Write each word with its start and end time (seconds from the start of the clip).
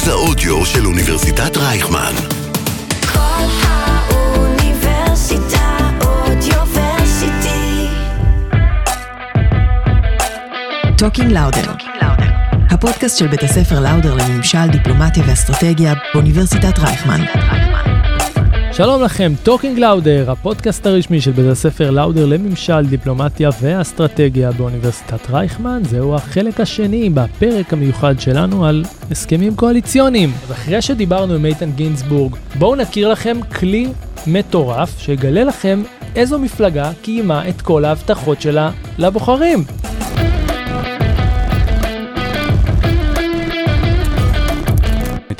מרכז 0.00 0.08
האודיו 0.08 0.66
של 0.66 0.86
אוניברסיטת 0.86 1.56
רייכמן. 1.56 2.12
כל 3.12 3.44
האוניברסיטה 3.62 4.68
Audioversity. 6.00 7.86
Talking 10.98 11.32
Lauder. 11.32 11.72
הפודקאסט 12.70 13.18
של 13.18 13.26
בית 13.26 13.42
הספר 13.42 13.80
לאודר 13.80 14.14
לממשל, 14.14 14.66
דיפלומטיה 14.72 15.24
ואסטרטגיה 15.26 15.94
באוניברסיטת 16.14 16.78
רייכמן. 16.78 17.20
שלום 18.80 19.02
לכם, 19.02 19.32
Talking 19.42 19.78
Lauder, 19.78 20.30
הפודקאסט 20.30 20.86
הרשמי 20.86 21.20
של 21.20 21.30
בית 21.30 21.46
הספר 21.46 21.90
לאודר 21.90 22.26
לממשל, 22.26 22.86
דיפלומטיה 22.86 23.50
ואסטרטגיה 23.60 24.52
באוניברסיטת 24.52 25.30
רייכמן. 25.30 25.82
זהו 25.84 26.14
החלק 26.14 26.60
השני 26.60 27.10
בפרק 27.10 27.72
המיוחד 27.72 28.20
שלנו 28.20 28.66
על 28.66 28.84
הסכמים 29.10 29.56
קואליציוניים. 29.56 30.32
אז 30.44 30.52
אחרי 30.52 30.82
שדיברנו 30.82 31.34
עם 31.34 31.44
איתן 31.44 31.70
גינזבורג, 31.70 32.36
בואו 32.58 32.76
נכיר 32.76 33.08
לכם 33.08 33.36
כלי 33.58 33.88
מטורף 34.26 34.98
שיגלה 34.98 35.44
לכם 35.44 35.82
איזו 36.16 36.38
מפלגה 36.38 36.90
קיימה 37.02 37.48
את 37.48 37.62
כל 37.62 37.84
ההבטחות 37.84 38.40
שלה 38.40 38.70
לבוחרים. 38.98 39.64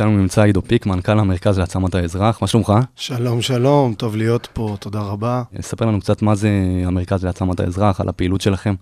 איתנו 0.00 0.18
נמצא 0.18 0.42
עידו 0.42 0.62
פיק, 0.62 0.86
מנכ"ל 0.86 1.18
המרכז 1.18 1.58
להעצמת 1.58 1.94
האזרח, 1.94 2.42
מה 2.42 2.46
שלומך? 2.46 2.72
שלום, 2.96 3.42
שלום, 3.42 3.94
טוב 3.94 4.16
להיות 4.16 4.48
פה, 4.52 4.76
תודה 4.80 5.00
רבה. 5.00 5.42
ספר 5.60 5.86
לנו 5.86 6.00
קצת 6.00 6.22
מה 6.22 6.34
זה 6.34 6.48
המרכז 6.84 7.24
להעצמת 7.24 7.60
האזרח, 7.60 8.00
על 8.00 8.08
הפעילות 8.08 8.40
שלכם. 8.40 8.74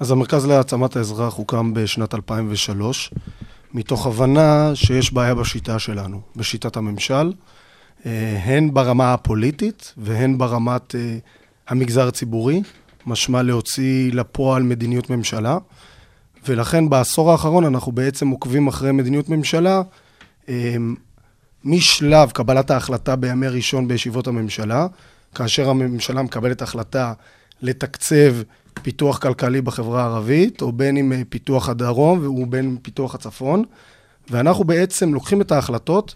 אז 0.00 0.10
המרכז 0.10 0.46
להעצמת 0.46 0.96
האזרח 0.96 1.34
הוקם 1.34 1.74
בשנת 1.74 2.14
2003, 2.14 3.10
מתוך 3.74 4.06
הבנה 4.06 4.70
שיש 4.74 5.12
בעיה 5.12 5.34
בשיטה 5.34 5.78
שלנו, 5.78 6.20
בשיטת 6.36 6.76
הממשל, 6.76 7.32
אה, 8.06 8.40
הן 8.44 8.74
ברמה 8.74 9.14
הפוליטית 9.14 9.94
והן 9.96 10.38
ברמת 10.38 10.94
אה, 10.94 11.18
המגזר 11.68 12.08
הציבורי, 12.08 12.62
משמע 13.06 13.42
להוציא 13.42 14.12
לפועל 14.12 14.62
מדיניות 14.62 15.10
ממשלה, 15.10 15.58
ולכן 16.48 16.88
בעשור 16.88 17.32
האחרון 17.32 17.64
אנחנו 17.64 17.92
בעצם 17.92 18.28
עוקבים 18.28 18.68
אחרי 18.68 18.92
מדיניות 18.92 19.28
ממשלה 19.28 19.82
משלב 21.64 22.30
קבלת 22.30 22.70
ההחלטה 22.70 23.16
בימי 23.16 23.48
ראשון 23.48 23.88
בישיבות 23.88 24.26
הממשלה, 24.26 24.86
כאשר 25.34 25.70
הממשלה 25.70 26.22
מקבלת 26.22 26.62
החלטה 26.62 27.12
לתקצב 27.62 28.34
פיתוח 28.82 29.18
כלכלי 29.18 29.60
בחברה 29.60 30.02
הערבית, 30.02 30.62
או 30.62 30.72
בין 30.72 30.96
אם 30.96 31.12
אה, 31.12 31.22
פיתוח 31.28 31.68
הדרום 31.68 32.26
ובין 32.26 32.64
אם 32.64 32.76
פיתוח 32.82 33.14
הצפון, 33.14 33.64
ואנחנו 34.30 34.64
בעצם 34.64 35.14
לוקחים 35.14 35.40
את 35.40 35.52
ההחלטות 35.52 36.14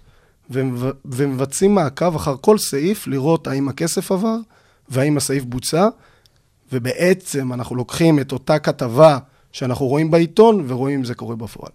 ומב- 0.50 0.92
ומבצעים 1.04 1.74
מעקב 1.74 2.16
אחר 2.16 2.34
כל 2.40 2.58
סעיף, 2.58 3.06
לראות 3.06 3.46
האם 3.46 3.68
הכסף 3.68 4.12
עבר 4.12 4.36
והאם 4.88 5.16
הסעיף 5.16 5.44
בוצע, 5.44 5.88
ובעצם 6.72 7.52
אנחנו 7.52 7.76
לוקחים 7.76 8.20
את 8.20 8.32
אותה 8.32 8.58
כתבה 8.58 9.18
שאנחנו 9.52 9.86
רואים 9.86 10.10
בעיתון 10.10 10.64
ורואים 10.68 10.98
אם 10.98 11.04
זה 11.04 11.14
קורה 11.14 11.36
בפועל. 11.36 11.72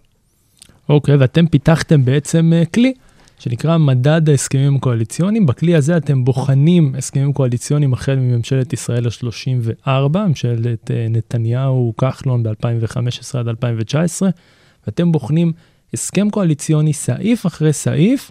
אוקיי, 0.92 1.16
ואתם 1.16 1.46
פיתחתם 1.46 2.04
בעצם 2.04 2.52
אה, 2.54 2.64
כלי 2.64 2.92
שנקרא 3.38 3.78
מדד 3.78 4.28
ההסכמים 4.28 4.76
הקואליציוניים. 4.76 5.46
בכלי 5.46 5.74
הזה 5.74 5.96
אתם 5.96 6.24
בוחנים 6.24 6.94
הסכמים 6.98 7.32
קואליציוניים 7.32 7.92
החל 7.92 8.14
מממשלת 8.16 8.72
ישראל 8.72 9.06
ה-34, 9.06 9.90
ממשלת 10.18 10.90
אה, 10.90 11.06
נתניהו, 11.10 11.92
כחלון 11.98 12.42
ב-2015 12.42 13.38
עד 13.38 13.48
2019, 13.48 14.28
ואתם 14.86 15.12
בוחנים 15.12 15.52
הסכם 15.94 16.30
קואליציוני 16.30 16.92
סעיף 16.92 17.46
אחרי 17.46 17.72
סעיף, 17.72 18.30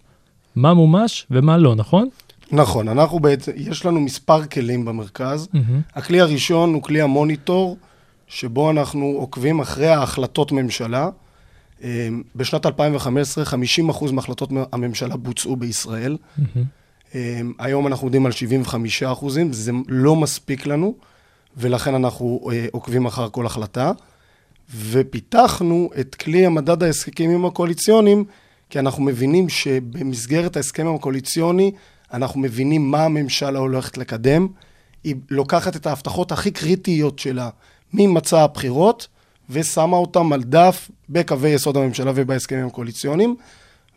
מה 0.56 0.74
מומש 0.74 1.28
ומה 1.32 1.58
לא, 1.58 1.76
נכון? 1.76 2.10
נכון, 2.52 2.88
אנחנו 2.88 3.20
בעצם, 3.20 3.52
יש 3.56 3.86
לנו 3.86 4.00
מספר 4.00 4.46
כלים 4.46 4.86
במרכז. 4.86 5.48
הכלי 5.96 6.22
הראשון 6.22 6.74
הוא 6.74 6.84
כלי 6.84 7.02
המוניטור, 7.02 7.78
שבו 8.28 8.72
אנחנו 8.72 9.06
עוקבים 9.06 9.60
אחרי 9.60 9.88
ההחלטות 9.88 10.52
ממשלה. 10.52 11.10
אה, 11.84 12.10
בשנת 12.36 12.66
2015, 12.66 13.44
50% 13.44 14.12
מהחלטות 14.12 14.50
הממשלה 14.74 15.18
בוצעו 15.18 15.56
בישראל. 15.56 16.18
אה, 17.16 17.42
היום 17.60 17.88
אנחנו 17.88 18.06
עומדים 18.06 18.26
על 18.26 18.32
75 18.32 19.04
אחוזים, 19.04 19.54
זה 19.54 19.72
לא 19.88 20.16
מספיק 20.16 20.66
לנו, 20.66 20.96
ולכן 21.58 21.96
אנחנו 21.96 22.50
אה, 22.52 22.66
עוקבים 22.72 23.06
אחר 23.06 23.30
כל 23.30 23.46
החלטה. 23.46 23.92
ופיתחנו 24.76 25.90
את 26.00 26.16
כלי 26.16 26.46
המדד 26.46 26.84
ההסכמים 26.84 27.46
הקואליציוניים, 27.46 28.26
כי 28.70 28.80
אנחנו 28.80 29.04
מבינים 29.04 29.50
שבמסגרת 29.50 30.56
ההסכם 30.56 30.96
הקואליציוני, 30.96 31.72
אנחנו 32.14 32.40
מבינים 32.40 32.92
מה 32.92 33.06
הממשלה 33.06 33.60
הולכת 33.60 33.98
לקדם. 33.98 34.48
היא 35.04 35.16
לוקחת 35.30 35.76
את 35.76 35.86
ההבטחות 35.86 36.32
הכי 36.32 36.52
קריטיות 36.52 37.20
שלה 37.20 37.50
ממצע 37.94 38.42
הבחירות, 38.44 39.08
ושמה 39.52 39.98
אותם 39.98 40.34
על 40.34 40.44
דף 40.44 40.90
בקווי 41.10 41.50
יסוד 41.50 41.78
הממשלה 41.78 42.12
ובהסכמים 42.16 42.68
הקואליציוניים, 42.68 43.36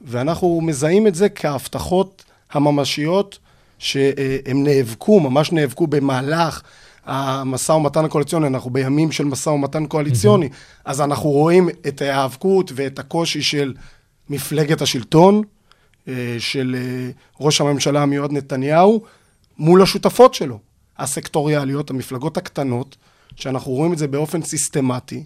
ואנחנו 0.03 0.61
מזהים 0.61 1.07
את 1.07 1.15
זה 1.15 1.29
כהבטחות 1.29 2.25
הממשיות 2.53 3.39
שהם 3.79 4.65
נאבקו, 4.65 5.21
ממש 5.21 5.53
נאבקו 5.53 5.87
במהלך 5.87 6.63
המשא 7.07 7.73
ומתן 7.73 8.05
הקואליציוני, 8.05 8.47
אנחנו 8.47 8.71
בימים 8.71 9.13
של 9.13 9.25
משא 9.25 9.49
ומתן 9.49 9.87
קואליציוני, 9.87 10.47
mm-hmm. 10.47 10.81
אז 10.85 11.01
אנחנו 11.01 11.31
רואים 11.31 11.69
את 11.89 12.03
ההיאבקות 12.03 12.73
ואת 12.75 12.99
הקושי 12.99 13.43
של 13.43 13.75
מפלגת 14.31 14.83
השלטון, 14.83 15.43
אה, 16.09 16.37
של 16.39 16.77
אה, 16.79 17.11
ראש 17.41 17.61
הממשלה 17.61 18.03
המיועד 18.03 18.33
נתניהו, 18.33 19.03
מול 19.59 19.83
השותפות 19.83 20.35
שלו, 20.35 20.59
הסקטוריאליות, 20.99 21.91
המפלגות 21.91 22.37
הקטנות, 22.37 22.97
שאנחנו 23.37 23.73
רואים 23.73 23.93
את 23.93 23.99
זה 23.99 24.09
באופן 24.09 24.43
סיסטמטי, 24.43 25.25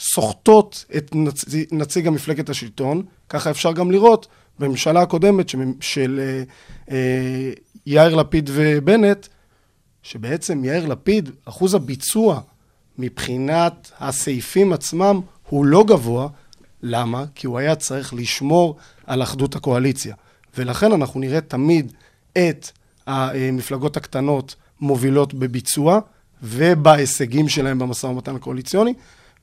סוחטות 0.00 0.84
את 0.96 1.14
נצ... 1.14 1.44
נציג 1.72 2.06
המפלגת 2.06 2.48
השלטון, 2.48 3.02
ככה 3.28 3.50
אפשר 3.50 3.72
גם 3.72 3.90
לראות 3.90 4.26
בממשלה 4.58 5.02
הקודמת 5.02 5.48
של, 5.48 5.58
של 5.80 6.20
אה, 6.22 6.42
אה, 6.94 7.52
יאיר 7.86 8.14
לפיד 8.14 8.50
ובנט, 8.52 9.26
שבעצם 10.02 10.64
יאיר 10.64 10.86
לפיד, 10.86 11.30
אחוז 11.44 11.74
הביצוע 11.74 12.40
מבחינת 12.98 13.90
הסעיפים 13.98 14.72
עצמם 14.72 15.20
הוא 15.48 15.64
לא 15.64 15.84
גבוה. 15.84 16.28
למה? 16.82 17.24
כי 17.34 17.46
הוא 17.46 17.58
היה 17.58 17.74
צריך 17.74 18.14
לשמור 18.14 18.76
על 19.06 19.22
אחדות 19.22 19.56
הקואליציה. 19.56 20.14
ולכן 20.58 20.92
אנחנו 20.92 21.20
נראה 21.20 21.40
תמיד 21.40 21.92
את 22.32 22.70
המפלגות 23.06 23.96
הקטנות 23.96 24.54
מובילות 24.80 25.34
בביצוע 25.34 26.00
ובהישגים 26.42 27.48
שלהם 27.48 27.78
במשא 27.78 28.06
ומתן 28.06 28.36
הקואליציוני, 28.36 28.94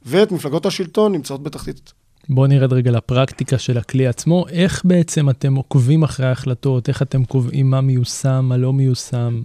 ואת 0.07 0.31
מפלגות 0.31 0.65
השלטון 0.65 1.11
נמצאות 1.11 1.43
בתחתית. 1.43 1.93
בואו 2.29 2.47
נרד 2.47 2.73
רגע 2.73 2.91
לפרקטיקה 2.91 3.57
של 3.57 3.77
הכלי 3.77 4.07
עצמו. 4.07 4.45
איך 4.49 4.81
בעצם 4.85 5.29
אתם 5.29 5.55
עוקבים 5.55 6.03
אחרי 6.03 6.25
ההחלטות? 6.25 6.89
איך 6.89 7.01
אתם 7.01 7.25
קובעים 7.25 7.69
מה 7.69 7.81
מיושם, 7.81 8.45
מה 8.49 8.57
לא 8.57 8.73
מיושם? 8.73 9.41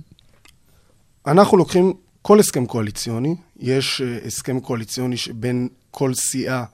אנחנו 1.27 1.57
לוקחים 1.57 1.93
כל 2.23 2.41
הסכם 2.41 2.67
קואליציוני, 2.67 3.37
יש 3.61 4.01
uh, 4.01 4.27
הסכם 4.27 4.61
קואליציוני 4.61 5.17
שבין 5.17 5.69
כל 5.91 6.15
סיעה 6.15 6.65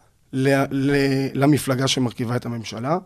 למפלגה 1.35 1.89
שמרכיבה 1.89 2.37
את 2.37 2.47
הממשלה. 2.47 2.99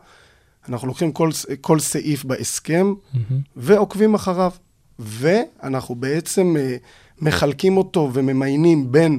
אנחנו 0.68 0.88
לוקחים 0.88 1.12
כל, 1.12 1.30
כל 1.60 1.80
סעיף 1.80 2.24
בהסכם 2.24 2.94
mm-hmm. 2.94 3.18
ועוקבים 3.56 4.14
אחריו. 4.14 4.52
ואנחנו 4.98 5.94
בעצם 5.94 6.56
uh, 6.56 7.22
מחלקים 7.24 7.76
אותו 7.76 8.10
וממיינים 8.12 8.92
בין 8.92 9.18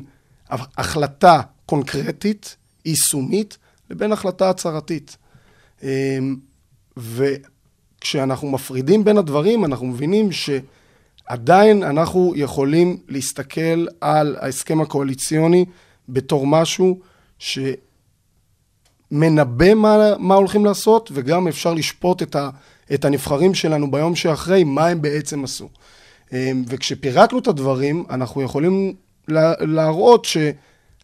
החלטה 0.49 1.41
קונקרטית, 1.65 2.55
יישומית, 2.85 3.57
לבין 3.89 4.11
החלטה 4.11 4.49
הצהרתית. 4.49 5.17
Um, 5.79 5.83
וכשאנחנו 6.97 8.51
מפרידים 8.51 9.03
בין 9.03 9.17
הדברים, 9.17 9.65
אנחנו 9.65 9.85
מבינים 9.85 10.29
שעדיין 10.31 11.83
אנחנו 11.83 12.33
יכולים 12.35 12.97
להסתכל 13.07 13.85
על 14.01 14.35
ההסכם 14.39 14.81
הקואליציוני 14.81 15.65
בתור 16.09 16.47
משהו 16.47 16.99
שמנבא 19.11 19.73
מה, 19.73 20.13
מה 20.19 20.35
הולכים 20.35 20.65
לעשות, 20.65 21.09
וגם 21.13 21.47
אפשר 21.47 21.73
לשפוט 21.73 22.21
את, 22.21 22.35
ה, 22.35 22.49
את 22.93 23.05
הנבחרים 23.05 23.53
שלנו 23.53 23.91
ביום 23.91 24.15
שאחרי, 24.15 24.63
מה 24.63 24.87
הם 24.87 25.01
בעצם 25.01 25.43
עשו. 25.43 25.69
וכשפירקנו 26.67 27.39
את 27.39 27.47
הדברים, 27.47 28.03
אנחנו 28.09 28.41
יכולים 28.41 28.93
להראות 29.59 30.27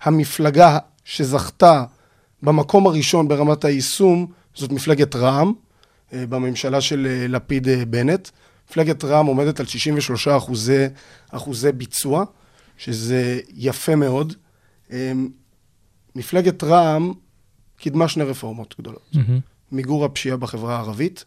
שהמפלגה 0.03 0.77
שזכתה 1.05 1.83
במקום 2.43 2.87
הראשון 2.87 3.27
ברמת 3.27 3.65
היישום, 3.65 4.27
זאת 4.55 4.71
מפלגת 4.71 5.15
רע"מ, 5.15 5.53
בממשלה 6.13 6.81
של 6.81 7.25
לפיד-בנט. 7.29 8.29
מפלגת 8.69 9.03
רע"מ 9.03 9.25
עומדת 9.25 9.59
על 9.59 9.65
63 9.65 10.27
אחוזי, 10.27 10.85
אחוזי 11.29 11.71
ביצוע, 11.71 12.25
שזה 12.77 13.39
יפה 13.53 13.95
מאוד. 13.95 14.33
מפלגת 16.15 16.63
רע"מ 16.63 17.13
קידמה 17.77 18.07
שני 18.07 18.23
רפורמות 18.23 18.75
גדולות. 18.79 19.09
Mm-hmm. 19.13 19.41
מיגור 19.71 20.05
הפשיעה 20.05 20.37
בחברה 20.37 20.75
הערבית, 20.75 21.25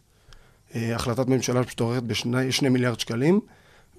אה, 0.75 0.95
החלטת 0.95 1.27
ממשלה 1.27 1.61
שתוארכת 1.67 2.03
בשני 2.03 2.69
מיליארד 2.69 2.99
שקלים, 2.99 3.39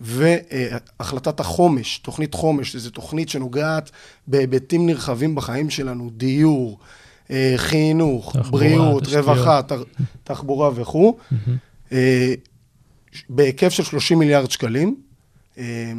והחלטת 0.00 1.40
החומש, 1.40 1.98
תוכנית 1.98 2.34
חומש, 2.34 2.72
שזו 2.72 2.90
תוכנית 2.90 3.28
שנוגעת 3.28 3.90
בהיבטים 4.26 4.86
נרחבים 4.86 5.34
בחיים 5.34 5.70
שלנו, 5.70 6.10
דיור, 6.16 6.78
אה, 7.30 7.54
חינוך, 7.56 8.32
תחבורה, 8.36 8.50
בריאות, 8.64 9.02
תשתיות. 9.02 9.24
רווחה, 9.24 9.62
ת- 9.62 9.72
תחבורה 10.24 10.70
וכו', 10.74 11.18
אה, 11.92 12.34
בהיקף 13.28 13.68
של 13.68 13.82
30 13.84 14.18
מיליארד 14.18 14.50
שקלים, 14.50 14.96
אה, 15.58 15.92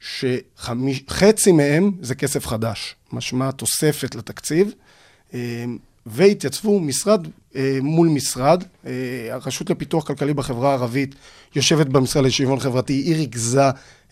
שחצי 0.00 1.52
מהם 1.52 1.90
זה 2.00 2.14
כסף 2.14 2.46
חדש, 2.46 2.94
משמע 3.12 3.50
תוספת 3.50 4.14
לתקציב, 4.14 4.72
והתייצבו 6.06 6.80
משרד 6.80 7.26
אה, 7.56 7.78
מול 7.82 8.08
משרד. 8.08 8.64
אה, 8.86 8.92
הרשות 9.30 9.70
לפיתוח 9.70 10.06
כלכלי 10.06 10.34
בחברה 10.34 10.70
הערבית 10.70 11.14
יושבת 11.54 11.86
במשרד 11.86 12.24
לשוויון 12.24 12.60
חברתי, 12.60 12.92
היא 12.92 13.16
ריכזה 13.16 13.70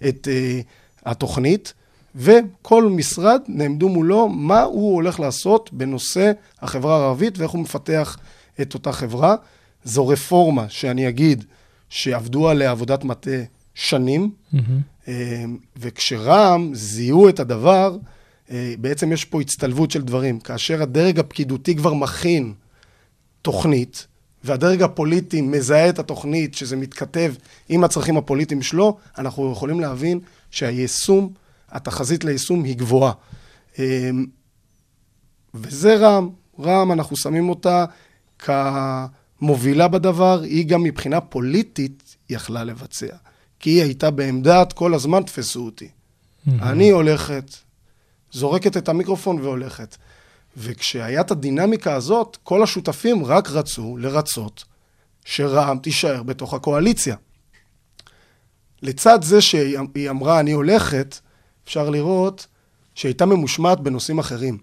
את 0.09 0.29
אה, 0.31 0.61
התוכנית, 1.05 1.73
וכל 2.15 2.85
משרד 2.85 3.41
נעמדו 3.49 3.89
מולו 3.89 4.29
מה 4.29 4.63
הוא 4.63 4.95
הולך 4.95 5.21
לעשות 5.21 5.73
בנושא 5.73 6.33
החברה 6.61 6.97
הערבית 6.97 7.39
ואיך 7.39 7.51
הוא 7.51 7.61
מפתח 7.61 8.19
את 8.61 8.75
אותה 8.75 8.93
חברה. 8.93 9.37
זו 9.85 10.09
רפורמה 10.09 10.69
שאני 10.69 11.09
אגיד 11.09 11.45
שעבדו 11.89 12.49
עליה 12.49 12.71
עבודת 12.71 13.05
מטה 13.05 13.31
שנים, 13.75 14.31
אה, 15.09 15.45
וכשרע"מ 15.77 16.71
זיהו 16.75 17.29
את 17.29 17.41
הדבר, 17.41 17.97
בעצם 18.51 19.13
יש 19.13 19.25
פה 19.25 19.41
הצטלבות 19.41 19.91
של 19.91 20.03
דברים. 20.03 20.41
כאשר 20.41 20.83
הדרג 20.83 21.19
הפקידותי 21.19 21.77
כבר 21.77 21.95
מכין 21.95 22.55
תוכנית, 23.43 24.07
והדרג 24.45 24.83
הפוליטי 24.83 25.41
מזהה 25.41 25.89
את 25.89 25.99
התוכנית, 25.99 26.55
שזה 26.55 26.77
מתכתב 26.77 27.35
עם 27.69 27.85
הצרכים 27.85 28.17
הפוליטיים 28.17 28.63
שלו, 28.63 28.97
אנחנו 29.19 29.53
יכולים 29.53 29.81
להבין 29.81 30.21
שהיישום, 30.51 31.33
התחזית 31.71 32.25
ליישום 32.25 32.65
היא 32.65 32.77
גבוהה. 32.77 33.13
אה, 33.79 34.11
וזה 35.55 35.97
רע"מ. 35.97 36.31
רע"מ, 36.61 36.93
אנחנו 36.93 37.17
שמים 37.17 37.49
אותה 37.49 37.85
כמובילה 38.39 39.89
בדבר, 39.89 40.43
היא 40.43 40.67
גם 40.67 40.83
מבחינה 40.83 41.21
פוליטית 41.21 42.17
יכלה 42.31 42.65
לבצע. 42.65 43.17
כי 43.61 43.71
היא 43.71 43.83
הייתה 43.83 44.11
בעמדת 44.11 44.73
כל 44.73 44.95
הזמן 44.95 45.23
תפסו 45.23 45.65
אותי. 45.65 45.89
אני 46.49 46.91
הולכת, 46.91 47.51
זורקת 48.33 48.77
את 48.77 48.89
המיקרופון 48.89 49.41
והולכת. 49.41 49.97
וכשהיה 50.57 51.21
את 51.21 51.31
הדינמיקה 51.31 51.95
הזאת, 51.95 52.39
כל 52.43 52.63
השותפים 52.63 53.25
רק 53.25 53.51
רצו 53.51 53.97
לרצות 53.97 54.65
שרע"מ 55.25 55.79
תישאר 55.79 56.23
בתוך 56.23 56.55
הקואליציה. 56.55 57.17
לצד 58.83 59.23
זה 59.23 59.41
שהיא 59.41 60.11
אמרה 60.11 60.41
אני 60.41 60.53
הולכת, 60.53 61.19
אפשר 61.65 61.91
לראות 61.91 62.47
שהיא 62.95 63.09
הייתה 63.09 63.27
ממושמעת 63.27 63.81
בנושאים 63.81 64.19
אחרים. 64.19 64.59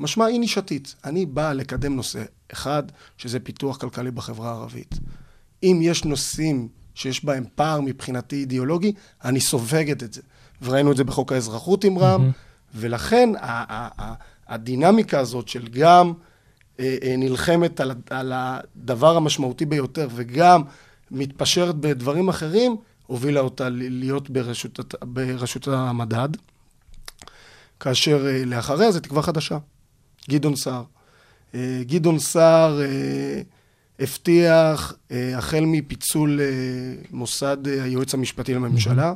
משמע 0.00 0.24
היא 0.24 0.40
נישתית. 0.40 0.94
אני 1.04 1.26
באה 1.26 1.52
לקדם 1.52 1.96
נושא 1.96 2.22
אחד, 2.52 2.82
שזה 3.18 3.40
פיתוח 3.40 3.76
כלכלי 3.76 4.10
בחברה 4.10 4.50
הערבית. 4.50 4.94
אם 5.62 5.80
יש 5.82 6.04
נושאים 6.04 6.68
שיש 6.94 7.24
בהם 7.24 7.44
פער 7.54 7.80
מבחינתי 7.80 8.36
אידיאולוגי, 8.36 8.92
אני 9.24 9.40
סופגת 9.40 10.02
את 10.02 10.12
זה. 10.12 10.22
וראינו 10.62 10.92
את 10.92 10.96
זה 10.96 11.04
בחוק 11.04 11.32
האזרחות 11.32 11.84
עם 11.84 11.98
רע"מ, 11.98 12.30
ולכן 12.76 13.28
ה- 13.40 13.40
ה- 13.72 13.88
ה- 14.02 14.14
הדינמיקה 14.48 15.18
הזאת 15.20 15.48
של 15.48 15.68
גם 15.68 16.12
אה, 16.80 16.96
אה, 17.02 17.14
נלחמת 17.18 17.80
על, 17.80 17.90
ה- 17.90 17.94
על 18.10 18.32
הדבר 18.34 19.16
המשמעותי 19.16 19.64
ביותר 19.66 20.08
וגם 20.14 20.62
מתפשרת 21.10 21.74
בדברים 21.74 22.28
אחרים, 22.28 22.76
הובילה 23.06 23.40
אותה 23.40 23.68
להיות 23.70 24.30
ברשות, 24.30 24.94
ברשות 25.04 25.68
המדד. 25.68 26.28
כאשר 27.80 28.26
אה, 28.26 28.44
לאחריה 28.44 28.92
זה 28.92 29.00
תקווה 29.00 29.22
חדשה, 29.22 29.58
גדעון 30.30 30.56
סער. 30.56 30.82
גדעון 31.80 32.18
סער 32.18 32.80
הבטיח, 34.00 34.94
החל 35.36 35.64
מפיצול 35.66 36.40
מוסד 37.10 37.66
היועץ 37.66 38.14
המשפטי 38.14 38.54
לממשלה, 38.54 39.08
אה, 39.08 39.12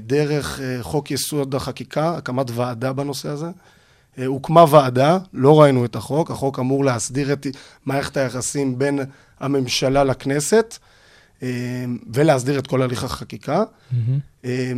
דרך 0.00 0.60
אה, 0.60 0.78
חוק 0.82 1.10
יסוד 1.10 1.54
החקיקה, 1.54 2.16
הקמת 2.16 2.50
ועדה 2.50 2.92
בנושא 2.92 3.28
הזה. 3.28 3.50
אה, 4.18 4.26
הוקמה 4.26 4.64
ועדה, 4.70 5.18
לא 5.32 5.60
ראינו 5.60 5.84
את 5.84 5.96
החוק, 5.96 6.30
החוק 6.30 6.58
אמור 6.58 6.84
להסדיר 6.84 7.32
את 7.32 7.46
מערכת 7.86 8.16
היחסים 8.16 8.78
בין 8.78 9.00
הממשלה 9.40 10.04
לכנסת 10.04 10.78
אה, 11.42 11.84
ולהסדיר 12.12 12.58
את 12.58 12.66
כל 12.66 12.82
הליך 12.82 13.04
החקיקה. 13.04 13.64
אה, 14.44 14.72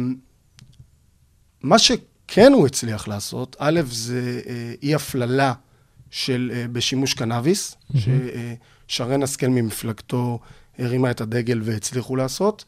מה 1.62 1.78
שכן 1.78 2.52
הוא 2.52 2.66
הצליח 2.66 3.08
לעשות, 3.08 3.56
א', 3.58 3.80
זה 3.90 4.40
אה, 4.46 4.74
אי 4.82 4.94
הפללה 4.94 5.52
של, 6.10 6.52
אה, 6.54 6.64
בשימוש 6.72 7.14
קנאביס, 7.14 7.76
ששרן 8.88 9.22
השכל 9.22 9.48
ממפלגתו 9.48 10.38
הרימה 10.78 11.10
את 11.10 11.20
הדגל 11.20 11.60
והצליחו 11.64 12.16
לעשות, 12.16 12.64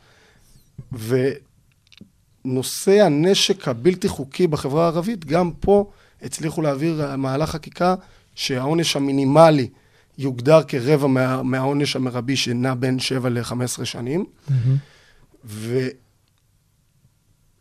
ונושא 2.45 3.01
הנשק 3.05 3.69
הבלתי 3.69 4.09
חוקי 4.09 4.47
בחברה 4.47 4.85
הערבית, 4.85 5.25
גם 5.25 5.51
פה 5.61 5.91
הצליחו 6.23 6.63
להעביר 6.63 7.17
מהלך 7.17 7.51
חקיקה 7.51 7.95
שהעונש 8.35 8.97
המינימלי 8.97 9.69
יוגדר 10.19 10.63
כרבע 10.63 11.07
מה, 11.07 11.43
מהעונש 11.43 11.97
המרבי 11.97 12.37
שנע 12.37 12.75
בין 12.75 12.99
7 12.99 13.29
ל-15 13.29 13.85
שנים. 13.85 14.25
ו... 15.45 15.89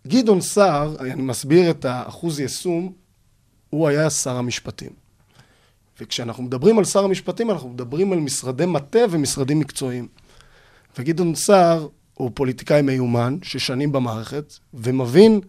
גדעון 0.07 0.41
סער, 0.41 0.95
אני 0.99 1.21
מסביר 1.21 1.71
את 1.71 1.85
האחוז 1.85 2.39
יישום, 2.39 2.93
הוא 3.69 3.87
היה 3.87 4.09
שר 4.09 4.37
המשפטים. 4.37 4.89
וכשאנחנו 6.01 6.43
מדברים 6.43 6.77
על 6.77 6.85
שר 6.85 7.03
המשפטים, 7.03 7.51
אנחנו 7.51 7.69
מדברים 7.69 8.13
על 8.13 8.19
משרדי 8.19 8.65
מטה 8.65 8.99
ומשרדים 9.09 9.59
מקצועיים. 9.59 10.07
וגדעון 10.97 11.35
סער 11.35 11.87
הוא 12.21 12.31
פוליטיקאי 12.33 12.81
מיומן, 12.81 13.37
ששנים 13.43 13.91
במערכת, 13.91 14.53
ומבין 14.73 15.39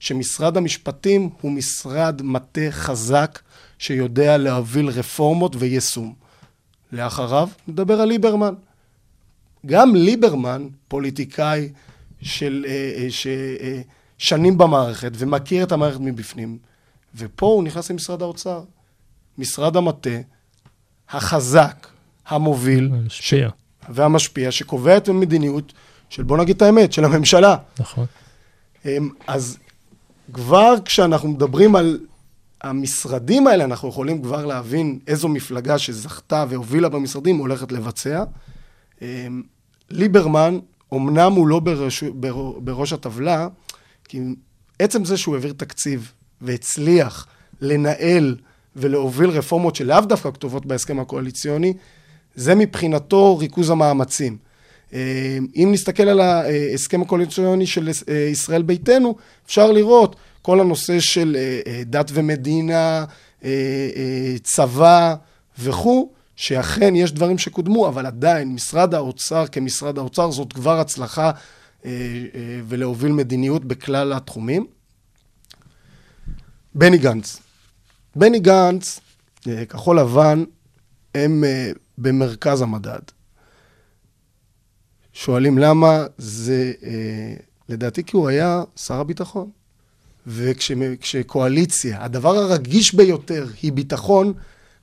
שמשרד 0.00 0.56
המשפטים 0.56 1.30
הוא 1.40 1.52
משרד 1.52 2.22
מטה 2.22 2.60
חזק, 2.70 3.38
שיודע 3.78 4.36
להוביל 4.36 4.88
רפורמות 4.88 5.56
ויישום. 5.58 6.14
לאחריו, 6.92 7.48
נדבר 7.68 8.00
על 8.00 8.08
ליברמן. 8.08 8.54
גם 9.66 9.94
ליברמן, 9.94 10.68
פוליטיקאי 10.88 11.68
של, 12.22 12.66
אה, 12.68 13.06
אה, 13.60 13.80
ששנים 14.18 14.58
במערכת 14.58 15.12
ומכיר 15.14 15.64
את 15.64 15.72
המערכת 15.72 16.00
מבפנים, 16.00 16.58
ופה 17.14 17.46
הוא 17.46 17.64
נכנס 17.64 17.90
למשרד 17.90 18.22
האוצר. 18.22 18.62
משרד 19.38 19.76
המטה, 19.76 20.18
החזק, 21.08 21.86
המוביל, 22.26 22.88
משפיע. 23.06 23.48
והמשפיע, 23.88 24.50
שקובע 24.50 24.96
את 24.96 25.08
המדיניות 25.08 25.72
של, 26.10 26.22
בוא 26.22 26.36
נגיד 26.38 26.56
את 26.56 26.62
האמת, 26.62 26.92
של 26.92 27.04
הממשלה. 27.04 27.56
נכון. 27.80 28.06
אמ, 28.84 29.08
אז 29.26 29.58
כבר 30.32 30.74
כשאנחנו 30.84 31.28
מדברים 31.28 31.76
על 31.76 32.00
המשרדים 32.62 33.46
האלה, 33.46 33.64
אנחנו 33.64 33.88
יכולים 33.88 34.22
כבר 34.22 34.46
להבין 34.46 34.98
איזו 35.06 35.28
מפלגה 35.28 35.78
שזכתה 35.78 36.44
והובילה 36.48 36.88
במשרדים 36.88 37.36
הולכת 37.36 37.72
לבצע. 37.72 38.24
אמ, 39.02 39.42
ליברמן, 39.90 40.58
אמנם 40.94 41.32
הוא 41.32 41.48
לא 41.48 41.60
בראש, 41.60 42.04
בר- 42.04 42.58
בראש 42.58 42.92
הטבלה, 42.92 43.48
כי 44.04 44.20
עצם 44.78 45.04
זה 45.04 45.16
שהוא 45.16 45.34
העביר 45.34 45.52
תקציב 45.52 46.12
והצליח 46.40 47.26
לנהל 47.60 48.36
ולהוביל 48.76 49.30
רפורמות 49.30 49.76
שלאו 49.76 50.00
דווקא 50.00 50.30
כתובות 50.30 50.66
בהסכם 50.66 51.00
הקואליציוני, 51.00 51.72
זה 52.34 52.54
מבחינתו 52.54 53.38
ריכוז 53.38 53.70
המאמצים. 53.70 54.36
אם 55.56 55.68
נסתכל 55.72 56.02
על 56.02 56.20
ההסכם 56.20 57.02
הקואליציוני 57.02 57.66
של 57.66 57.88
ישראל 58.30 58.62
ביתנו, 58.62 59.16
אפשר 59.46 59.72
לראות 59.72 60.16
כל 60.42 60.60
הנושא 60.60 61.00
של 61.00 61.36
אה, 61.38 61.60
אה, 61.66 61.82
דת 61.84 62.10
ומדינה, 62.14 63.04
אה, 63.44 64.34
צבא 64.42 65.14
וכו', 65.58 66.12
שאכן 66.36 66.96
יש 66.96 67.12
דברים 67.12 67.38
שקודמו, 67.38 67.88
אבל 67.88 68.06
עדיין 68.06 68.54
משרד 68.54 68.94
האוצר 68.94 69.46
כמשרד 69.46 69.98
האוצר 69.98 70.30
זאת 70.30 70.52
כבר 70.52 70.80
הצלחה 70.80 71.30
ולהוביל 72.68 73.12
מדיניות 73.12 73.64
בכלל 73.64 74.12
התחומים. 74.12 74.66
בני 76.74 76.98
גנץ. 76.98 77.38
בני 78.16 78.38
גנץ, 78.40 79.00
כחול 79.68 79.98
לבן, 79.98 80.44
הם 81.14 81.44
במרכז 81.98 82.62
המדד. 82.62 83.00
שואלים 85.24 85.58
למה, 85.58 86.04
זה 86.18 86.72
אה, 86.82 87.34
לדעתי 87.68 88.04
כי 88.04 88.16
הוא 88.16 88.28
היה 88.28 88.62
שר 88.76 89.00
הביטחון. 89.00 89.50
וכשקואליציה, 90.26 92.04
הדבר 92.04 92.36
הרגיש 92.36 92.94
ביותר 92.94 93.46
היא 93.62 93.72
ביטחון, 93.72 94.32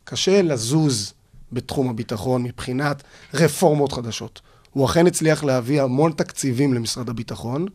קשה 0.04 0.42
לזוז 0.42 1.14
בתחום 1.52 1.90
הביטחון 1.90 2.44
מבחינת 2.44 3.04
רפורמות 3.34 3.92
חדשות. 3.92 4.42
הוא 4.72 4.86
אכן 4.86 5.08
הצליח 5.08 5.44
להביא 5.44 5.82
המון 5.82 6.12
תקציבים 6.12 6.74
למשרד 6.74 7.10
הביטחון, 7.10 7.66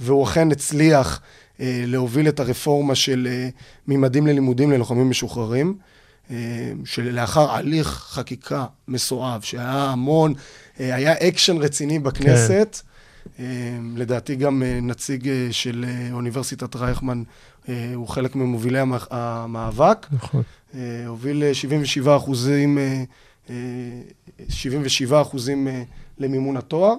והוא 0.00 0.24
אכן 0.24 0.52
הצליח 0.52 1.20
אה, 1.60 1.84
להוביל 1.86 2.28
את 2.28 2.40
הרפורמה 2.40 2.94
של 2.94 3.28
אה, 3.30 3.48
ממדים 3.88 4.26
ללימודים 4.26 4.70
ללוחמים 4.70 5.10
משוחררים, 5.10 5.78
שלאחר 6.84 7.50
הליך 7.50 7.88
חקיקה 7.88 8.66
מסואב, 8.88 9.40
שהיה 9.42 9.84
המון, 9.90 10.34
אה, 10.80 10.94
היה 10.94 11.12
אקשן 11.28 11.56
רציני 11.56 11.98
בכנסת. 11.98 12.80
אה, 13.38 13.44
לדעתי 13.96 14.36
גם 14.36 14.62
אה, 14.62 14.78
נציג 14.82 15.28
אה, 15.28 15.48
של 15.50 15.84
אוניברסיטת 16.12 16.76
רייכמן 16.76 17.22
הוא 17.94 18.08
חלק 18.08 18.34
ממובילי 18.36 18.78
המ- 18.78 18.92
המאבק. 19.10 20.06
נכון. 20.12 20.42
הוביל 21.06 21.42
אה, 21.42 21.54
77 21.54 22.16
אחוזים, 22.16 22.78
אה, 22.78 23.04
אה, 23.50 23.54
77 24.48 25.22
אחוזים 25.22 25.68
למימון 26.18 26.56
התואר. 26.56 26.94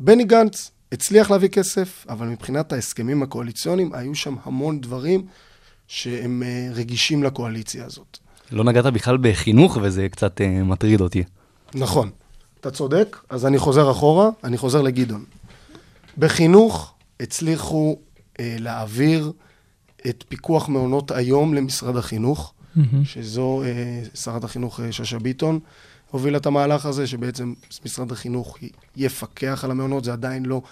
ובני 0.00 0.24
גנץ 0.24 0.70
הצליח 0.92 1.30
להביא 1.30 1.48
כסף, 1.48 2.06
אבל 2.08 2.26
מבחינת 2.26 2.72
ההסכמים 2.72 3.22
הקואליציוניים, 3.22 3.94
היו 3.94 4.14
שם 4.14 4.36
המון 4.44 4.80
דברים 4.80 5.26
שהם 5.90 6.42
אה, 6.46 6.68
רגישים 6.74 7.22
לקואליציה 7.22 7.84
הזאת. 7.84 8.18
לא 8.52 8.64
נגעת 8.64 8.84
בכלל 8.86 9.18
בחינוך, 9.20 9.78
וזה 9.82 10.08
קצת 10.08 10.40
אה, 10.40 10.62
מטריד 10.62 11.00
אותי. 11.00 11.22
נכון, 11.74 12.10
אתה 12.60 12.70
צודק, 12.70 13.16
אז 13.28 13.46
אני 13.46 13.58
חוזר 13.58 13.90
אחורה, 13.90 14.30
אני 14.44 14.58
חוזר 14.58 14.82
לגדעון. 14.82 15.24
בחינוך 16.18 16.94
הצליחו 17.20 17.96
אה, 18.40 18.56
להעביר 18.58 19.32
את 20.08 20.24
פיקוח 20.28 20.68
מעונות 20.68 21.10
היום 21.10 21.54
למשרד 21.54 21.96
החינוך, 21.96 22.52
מהמם. 22.76 23.04
שזו 23.04 23.62
אה, 23.64 24.02
שרת 24.14 24.44
החינוך 24.44 24.80
אה, 24.80 24.92
שאשא 24.92 25.18
ביטון 25.18 25.58
הובילה 26.10 26.38
את 26.38 26.46
המהלך 26.46 26.86
הזה, 26.86 27.06
שבעצם 27.06 27.54
משרד 27.84 28.12
החינוך 28.12 28.58
יפקח 28.96 29.64
על 29.64 29.70
המעונות, 29.70 30.04
זה 30.04 30.12
עדיין 30.12 30.46
לא 30.46 30.62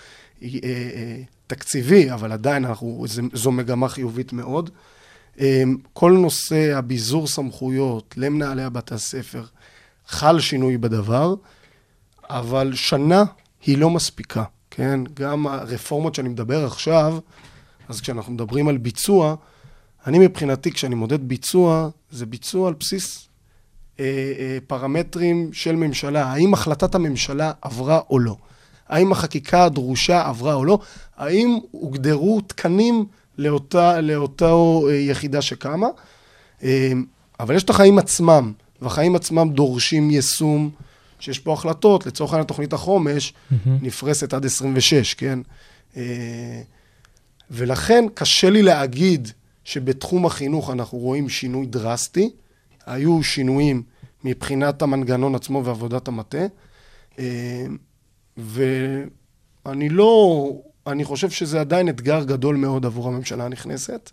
אה, 0.43 0.49
אה, 0.65 1.23
תקציבי, 1.47 2.13
אבל 2.13 2.33
עדיין 2.33 2.65
אנחנו, 2.65 3.05
זה, 3.09 3.23
זו 3.33 3.53
מגמה 3.53 3.89
חיובית 3.89 4.33
מאוד. 4.33 4.71
אה, 5.41 5.63
כל 5.93 6.13
נושא 6.13 6.77
הביזור 6.77 7.27
סמכויות 7.27 8.15
למנהלי 8.17 8.71
בתי 8.71 8.95
הספר, 8.95 9.45
חל 10.07 10.41
שינוי 10.41 10.79
בדבר, 10.79 11.35
אבל 12.31 12.75
שנה 12.75 13.25
היא 13.67 13.79
לא 13.79 13.91
מספיקה, 13.91 14.45
כן? 14.71 15.01
גם 15.15 15.47
הרפורמות 15.47 16.15
שאני 16.15 16.29
מדבר 16.29 16.67
עכשיו, 16.67 17.19
אז 17.89 18.01
כשאנחנו 18.01 18.33
מדברים 18.33 18.69
על 18.69 18.79
ביצוע, 18.79 19.35
אני 20.07 20.19
מבחינתי, 20.19 20.73
כשאני 20.73 20.95
מודד 20.95 21.29
ביצוע, 21.29 21.89
זה 22.11 22.27
ביצוע 22.27 22.69
על 22.69 22.75
בסיס 22.81 23.29
אה, 24.01 24.05
אה, 24.39 24.59
פרמטרים 24.67 25.53
של 25.53 25.77
ממשלה. 25.77 26.25
האם 26.25 26.55
החלטת 26.55 26.95
הממשלה 26.95 27.53
עברה 27.63 28.01
או 28.11 28.19
לא? 28.19 28.37
האם 28.89 29.13
החקיקה 29.13 29.65
הדרושה 29.65 30.29
עברה 30.29 30.55
או 30.55 30.65
לא? 30.65 30.79
האם 31.17 31.59
הוגדרו 31.71 32.41
תקנים 32.41 33.07
לאותה, 33.39 34.01
לאותה 34.01 34.53
אה, 34.89 34.95
יחידה 34.95 35.43
שקמה? 35.43 35.87
אה, 36.63 36.93
אבל 37.41 37.55
יש 37.55 37.63
את 37.63 37.71
החיים 37.71 37.99
עצמם, 37.99 38.53
והחיים 38.83 39.17
עצמם 39.17 39.51
דורשים 39.51 40.11
יישום, 40.11 40.71
שיש 41.21 41.39
פה 41.39 41.53
החלטות, 41.53 42.07
לצורך 42.07 42.33
העניין 42.33 42.47
תוכנית 42.47 42.73
החומש 42.73 43.35
מהמם. 43.51 43.79
נפרסת 43.83 44.35
עד 44.35 44.45
26, 44.45 45.15
כן? 45.15 45.39
אה, 45.97 46.63
ולכן 47.51 48.05
קשה 48.15 48.51
לי 48.51 48.63
להגיד 48.63 49.29
שבתחום 49.65 50.27
החינוך 50.27 50.71
אנחנו 50.71 50.99
רואים 50.99 51.29
שינוי 51.29 51.67
דרסטי. 51.67 52.31
היו 52.87 53.23
שינויים 53.23 53.83
מבחינת 54.25 54.83
המנגנון 54.83 55.35
עצמו 55.35 55.65
ועבודת 55.65 56.09
המטה. 56.09 56.47
ואני 58.37 59.89
לא, 59.89 60.53
אני 60.89 61.05
חושב 61.05 61.31
שזה 61.31 61.61
עדיין 61.61 61.89
אתגר 61.89 62.25
גדול 62.25 62.57
מאוד 62.57 62.87
עבור 62.87 63.09
הממשלה 63.09 63.45
הנכנסת. 63.45 64.11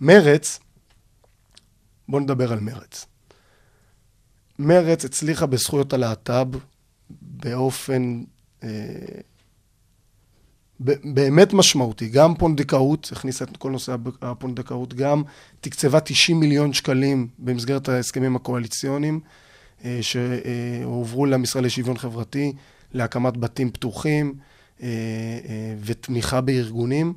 מרץ, 0.00 0.60
בואו 2.08 2.22
נדבר 2.22 2.52
על 2.52 2.60
מרץ. 2.60 3.06
מרץ 4.58 5.04
הצליחה 5.04 5.46
בזכויות 5.46 5.92
הלהט"ב 5.92 6.56
באופן 7.20 8.22
אה, 8.62 8.68
באמת 11.04 11.52
משמעותי. 11.52 12.08
גם 12.08 12.34
פונדקאות, 12.34 13.08
הכניסה 13.12 13.44
את 13.44 13.56
כל 13.56 13.70
נושא 13.70 13.92
הפ- 13.92 14.22
הפונדקאות, 14.22 14.94
גם 14.94 15.22
תקצבה 15.60 16.00
90 16.00 16.40
מיליון 16.40 16.72
שקלים 16.72 17.28
במסגרת 17.38 17.88
ההסכמים 17.88 18.36
הקואליציוניים, 18.36 19.20
אה, 19.84 19.98
שהועברו 20.02 21.26
למשרד 21.26 21.62
לשוויון 21.64 21.98
חברתי, 21.98 22.52
להקמת 22.92 23.36
בתים 23.36 23.70
פתוחים 23.70 24.26
אה, 24.26 24.32
אה, 24.32 24.59
ותמיכה 25.84 26.40
בארגונים, 26.40 27.12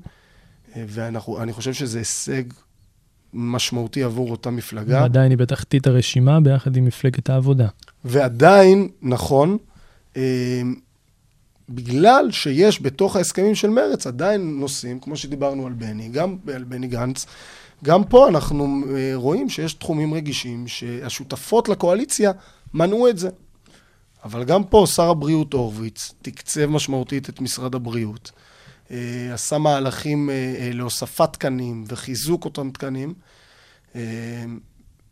אה, 0.75 0.83
ואני 0.87 1.53
חושב 1.53 1.73
שזה 1.73 1.97
הישג 1.97 2.43
משמעותי 3.33 4.03
עבור 4.03 4.31
אותה 4.31 4.49
מפלגה. 4.49 5.01
ועדיין 5.01 5.31
היא 5.31 5.37
בתחתית 5.37 5.87
הרשימה 5.87 6.39
ביחד 6.39 6.75
עם 6.75 6.85
מפלגת 6.85 7.29
העבודה. 7.29 7.67
ועדיין, 8.05 8.87
נכון, 9.01 9.57
אה, 10.17 10.61
בגלל 11.69 12.31
שיש 12.31 12.81
בתוך 12.81 13.15
ההסכמים 13.15 13.55
של 13.55 13.69
מרץ 13.69 14.07
עדיין 14.07 14.59
נושאים, 14.59 14.99
כמו 14.99 15.17
שדיברנו 15.17 15.67
על 15.67 15.73
בני, 15.73 16.09
גם 16.09 16.37
על 16.53 16.63
בני 16.63 16.87
גנץ, 16.87 17.25
גם 17.83 18.03
פה 18.03 18.29
אנחנו 18.29 18.83
אה, 18.95 19.11
רואים 19.15 19.49
שיש 19.49 19.73
תחומים 19.73 20.13
רגישים 20.13 20.67
שהשותפות 20.67 21.69
לקואליציה 21.69 22.31
מנעו 22.73 23.09
את 23.09 23.17
זה. 23.17 23.29
אבל 24.23 24.43
גם 24.43 24.63
פה 24.63 24.85
שר 24.95 25.09
הבריאות 25.09 25.53
הורוביץ 25.53 26.13
תקצב 26.21 26.65
משמעותית 26.65 27.29
את 27.29 27.41
משרד 27.41 27.75
הבריאות, 27.75 28.31
אה, 28.91 29.33
עשה 29.33 29.57
מהלכים 29.57 30.29
אה, 30.29 30.35
אה, 30.35 30.69
להוספת 30.73 31.33
תקנים 31.33 31.83
וחיזוק 31.87 32.45
אותם 32.45 32.69
תקנים. 32.71 33.13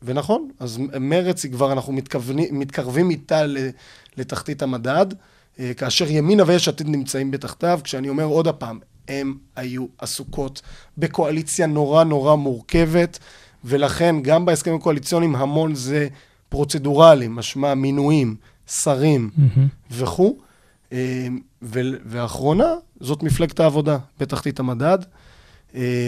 ונכון, 0.04 0.50
אז 0.60 0.78
מרץ 1.00 1.44
היא 1.44 1.52
כבר, 1.52 1.72
אנחנו 1.72 1.94
מתכוונים, 1.94 2.60
מתקרבים 2.60 3.10
איתה 3.10 3.42
לתחתית 4.18 4.62
המדד, 4.62 5.06
כאשר 5.78 6.12
ימינה 6.12 6.44
ויש 6.48 6.68
עתיד 6.68 6.88
נמצאים 6.88 7.32
בתחתיו, 7.32 7.80
כשאני 7.84 8.10
אומר 8.10 8.24
עוד 8.24 8.48
הפעם, 8.48 8.80
הם 9.08 9.38
היו 9.56 9.86
עסוקות 9.98 10.62
בקואליציה 10.98 11.68
נורא 11.68 12.04
נורא 12.04 12.36
מורכבת, 12.36 13.20
ולכן 13.64 14.16
גם 14.22 14.46
בהסכמים 14.46 14.76
הקואליציוניים 14.76 15.36
המון 15.36 15.76
זה 15.76 16.08
פרוצדורלי, 16.50 17.28
משמע 17.28 17.74
מינויים, 17.74 18.36
שרים 18.84 19.30
מהמם. 19.38 19.68
וכו'. 19.92 20.38
אה, 20.92 21.28
ו- 21.62 21.98
ואחרונה, 22.06 22.74
זאת 23.00 23.24
מפלגת 23.24 23.60
העבודה 23.60 23.98
בתחתית 24.20 24.60
המדד. 24.60 24.98
אה, 25.76 26.08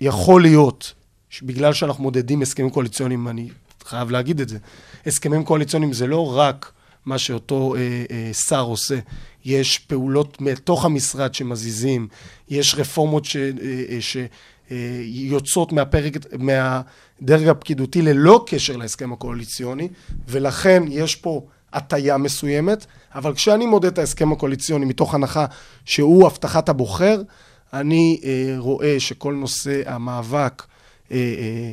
יכול 0.00 0.42
להיות, 0.42 0.94
בגלל 1.42 1.72
שאנחנו 1.72 2.02
מודדים 2.02 2.42
הסכמים 2.42 2.70
קואליציוניים, 2.70 3.28
אני 3.28 3.48
חייב 3.84 4.10
להגיד 4.10 4.40
את 4.40 4.48
זה, 4.48 4.58
הסכמים 5.06 5.44
קואליציוניים 5.44 5.92
זה 5.92 6.06
לא 6.06 6.38
רק 6.38 6.72
מה 7.06 7.18
שאותו 7.18 7.74
אה, 7.76 8.04
אה, 8.10 8.30
שר 8.34 8.60
עושה, 8.60 8.98
יש 9.44 9.78
פעולות 9.78 10.40
מתוך 10.40 10.84
המשרד 10.84 11.34
שמזיזים, 11.34 12.08
יש 12.48 12.74
רפורמות 12.74 13.24
ש, 13.24 13.36
אה, 13.36 13.50
אה, 13.90 13.98
שיוצאות 14.00 15.72
מהפרק, 15.72 16.12
מהדרג 16.38 17.48
הפקידותי 17.48 18.02
ללא 18.02 18.44
קשר 18.46 18.76
להסכם 18.76 19.12
הקואליציוני, 19.12 19.88
ולכן 20.28 20.82
יש 20.88 21.16
פה 21.16 21.46
הטיה 21.76 22.16
מסוימת, 22.16 22.86
אבל 23.14 23.34
כשאני 23.34 23.66
מודד 23.66 23.92
את 23.92 23.98
ההסכם 23.98 24.32
הקואליציוני 24.32 24.84
מתוך 24.84 25.14
הנחה 25.14 25.46
שהוא 25.84 26.26
הבטחת 26.26 26.68
הבוחר, 26.68 27.22
אני 27.72 28.20
אה, 28.24 28.54
רואה 28.58 29.00
שכל 29.00 29.34
נושא 29.34 29.82
המאבק 29.86 30.62
אה, 31.12 31.16
אה, 31.16 31.72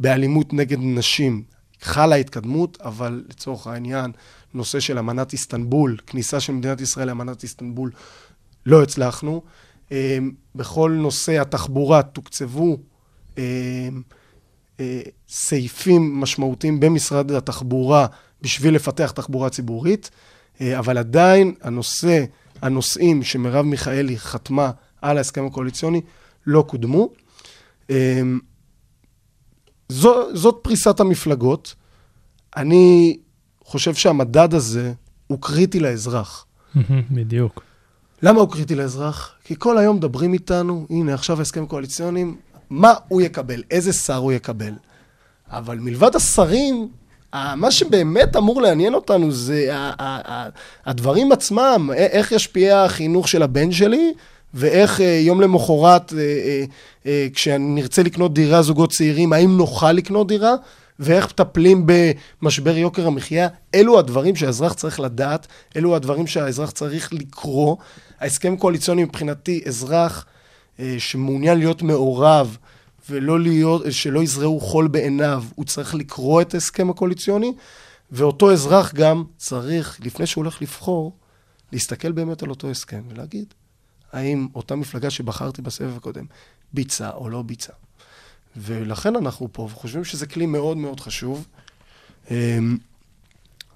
באלימות 0.00 0.52
נגד 0.52 0.78
נשים 0.80 1.42
חלה 1.80 2.14
התקדמות, 2.14 2.78
אבל 2.80 3.24
לצורך 3.30 3.66
העניין, 3.66 4.12
נושא 4.54 4.80
של 4.80 4.98
אמנת 4.98 5.32
איסטנבול, 5.32 5.96
כניסה 6.06 6.40
של 6.40 6.52
מדינת 6.52 6.80
ישראל 6.80 7.08
לאמנת 7.08 7.42
איסטנבול, 7.42 7.90
לא 8.66 8.82
הצלחנו. 8.82 9.42
אה, 9.92 10.18
בכל 10.54 10.90
נושא 10.90 11.40
התחבורה 11.40 12.02
תוקצבו 12.02 12.76
אה, 13.38 13.88
אה, 14.80 15.00
סעיפים 15.28 16.20
משמעותיים 16.20 16.80
במשרד 16.80 17.32
התחבורה 17.32 18.06
בשביל 18.42 18.74
לפתח 18.74 19.10
תחבורה 19.10 19.50
ציבורית, 19.50 20.10
אה, 20.60 20.78
אבל 20.78 20.98
עדיין 20.98 21.54
הנושא, 21.62 22.24
הנושאים 22.62 23.22
שמרב 23.22 23.64
מיכאלי 23.64 24.18
חתמה 24.18 24.70
על 25.02 25.16
ההסכם 25.16 25.46
הקואליציוני 25.46 26.00
לא 26.46 26.64
קודמו. 26.68 27.08
אה, 27.90 28.22
זו, 29.88 30.36
זאת 30.36 30.58
פריסת 30.62 31.00
המפלגות. 31.00 31.74
אני 32.56 33.18
חושב 33.64 33.94
שהמדד 33.94 34.54
הזה 34.54 34.92
הוא 35.26 35.38
קריטי 35.40 35.80
לאזרח. 35.80 36.46
בדיוק. 37.16 37.62
למה 38.22 38.40
הוא 38.40 38.50
קריטי 38.50 38.74
לאזרח? 38.74 39.34
כי 39.44 39.54
כל 39.58 39.78
היום 39.78 39.96
מדברים 39.96 40.32
איתנו, 40.32 40.86
הנה 40.90 41.14
עכשיו 41.14 41.38
ההסכם 41.38 41.66
קואליציוניים, 41.66 42.36
מה 42.70 42.94
הוא 43.08 43.22
יקבל, 43.22 43.62
איזה 43.70 43.92
שר 43.92 44.16
הוא 44.16 44.32
יקבל. 44.32 44.72
אבל 45.48 45.78
מלבד 45.78 46.16
השרים, 46.16 46.88
מה 47.32 47.70
שבאמת 47.70 48.36
אמור 48.36 48.62
לעניין 48.62 48.94
אותנו 48.94 49.32
זה 49.32 49.70
הדברים 50.86 51.32
עצמם, 51.32 51.90
איך 51.96 52.32
ישפיע 52.32 52.82
החינוך 52.82 53.28
של 53.28 53.42
הבן 53.42 53.72
שלי, 53.72 54.12
ואיך 54.54 55.00
אה, 55.00 55.18
יום 55.20 55.40
למחרת, 55.40 56.12
אה, 56.12 56.64
אה, 57.06 57.26
כשנרצה 57.34 58.02
לקנות 58.02 58.34
דירה 58.34 58.62
זוגות 58.62 58.92
צעירים, 58.92 59.32
האם 59.32 59.56
נוכל 59.56 59.92
לקנות 59.92 60.28
דירה, 60.28 60.54
ואיך 60.98 61.26
מטפלים 61.26 61.86
במשבר 62.42 62.76
יוקר 62.76 63.06
המחיה. 63.06 63.48
אלו 63.74 63.98
הדברים 63.98 64.36
שהאזרח 64.36 64.72
צריך 64.72 65.00
לדעת, 65.00 65.46
אלו 65.76 65.96
הדברים 65.96 66.26
שהאזרח 66.26 66.70
צריך 66.70 67.12
לקרוא. 67.12 67.76
ההסכם 68.20 68.52
הקואליציוני 68.52 69.04
מבחינתי, 69.04 69.60
אזרח 69.66 70.26
שמעוניין 70.98 71.58
להיות 71.58 71.82
מעורב, 71.82 72.56
ולא 73.10 73.40
להיות, 73.40 73.82
שלא 73.90 74.22
יזרעו 74.22 74.60
חול 74.60 74.88
בעיניו, 74.88 75.44
הוא 75.54 75.64
צריך 75.64 75.94
לקרוא 75.94 76.42
את 76.42 76.54
ההסכם 76.54 76.90
הקואליציוני, 76.90 77.52
ואותו 78.10 78.52
אזרח 78.52 78.94
גם 78.94 79.24
צריך, 79.36 80.00
לפני 80.04 80.26
שהוא 80.26 80.42
הולך 80.42 80.62
לבחור, 80.62 81.16
להסתכל 81.72 82.12
באמת 82.12 82.42
על 82.42 82.50
אותו 82.50 82.70
הסכם 82.70 83.02
ולהגיד, 83.08 83.54
האם 84.12 84.48
אותה 84.54 84.76
מפלגה 84.76 85.10
שבחרתי 85.10 85.62
בסבב 85.62 85.96
הקודם 85.96 86.24
ביצעה 86.72 87.10
או 87.10 87.28
לא 87.28 87.42
ביצעה. 87.42 87.76
ולכן 88.56 89.16
אנחנו 89.16 89.48
פה, 89.52 89.62
וחושבים 89.62 90.04
שזה 90.04 90.26
כלי 90.26 90.46
מאוד 90.46 90.76
מאוד 90.76 91.00
חשוב, 91.00 91.46
אמ, 92.30 92.78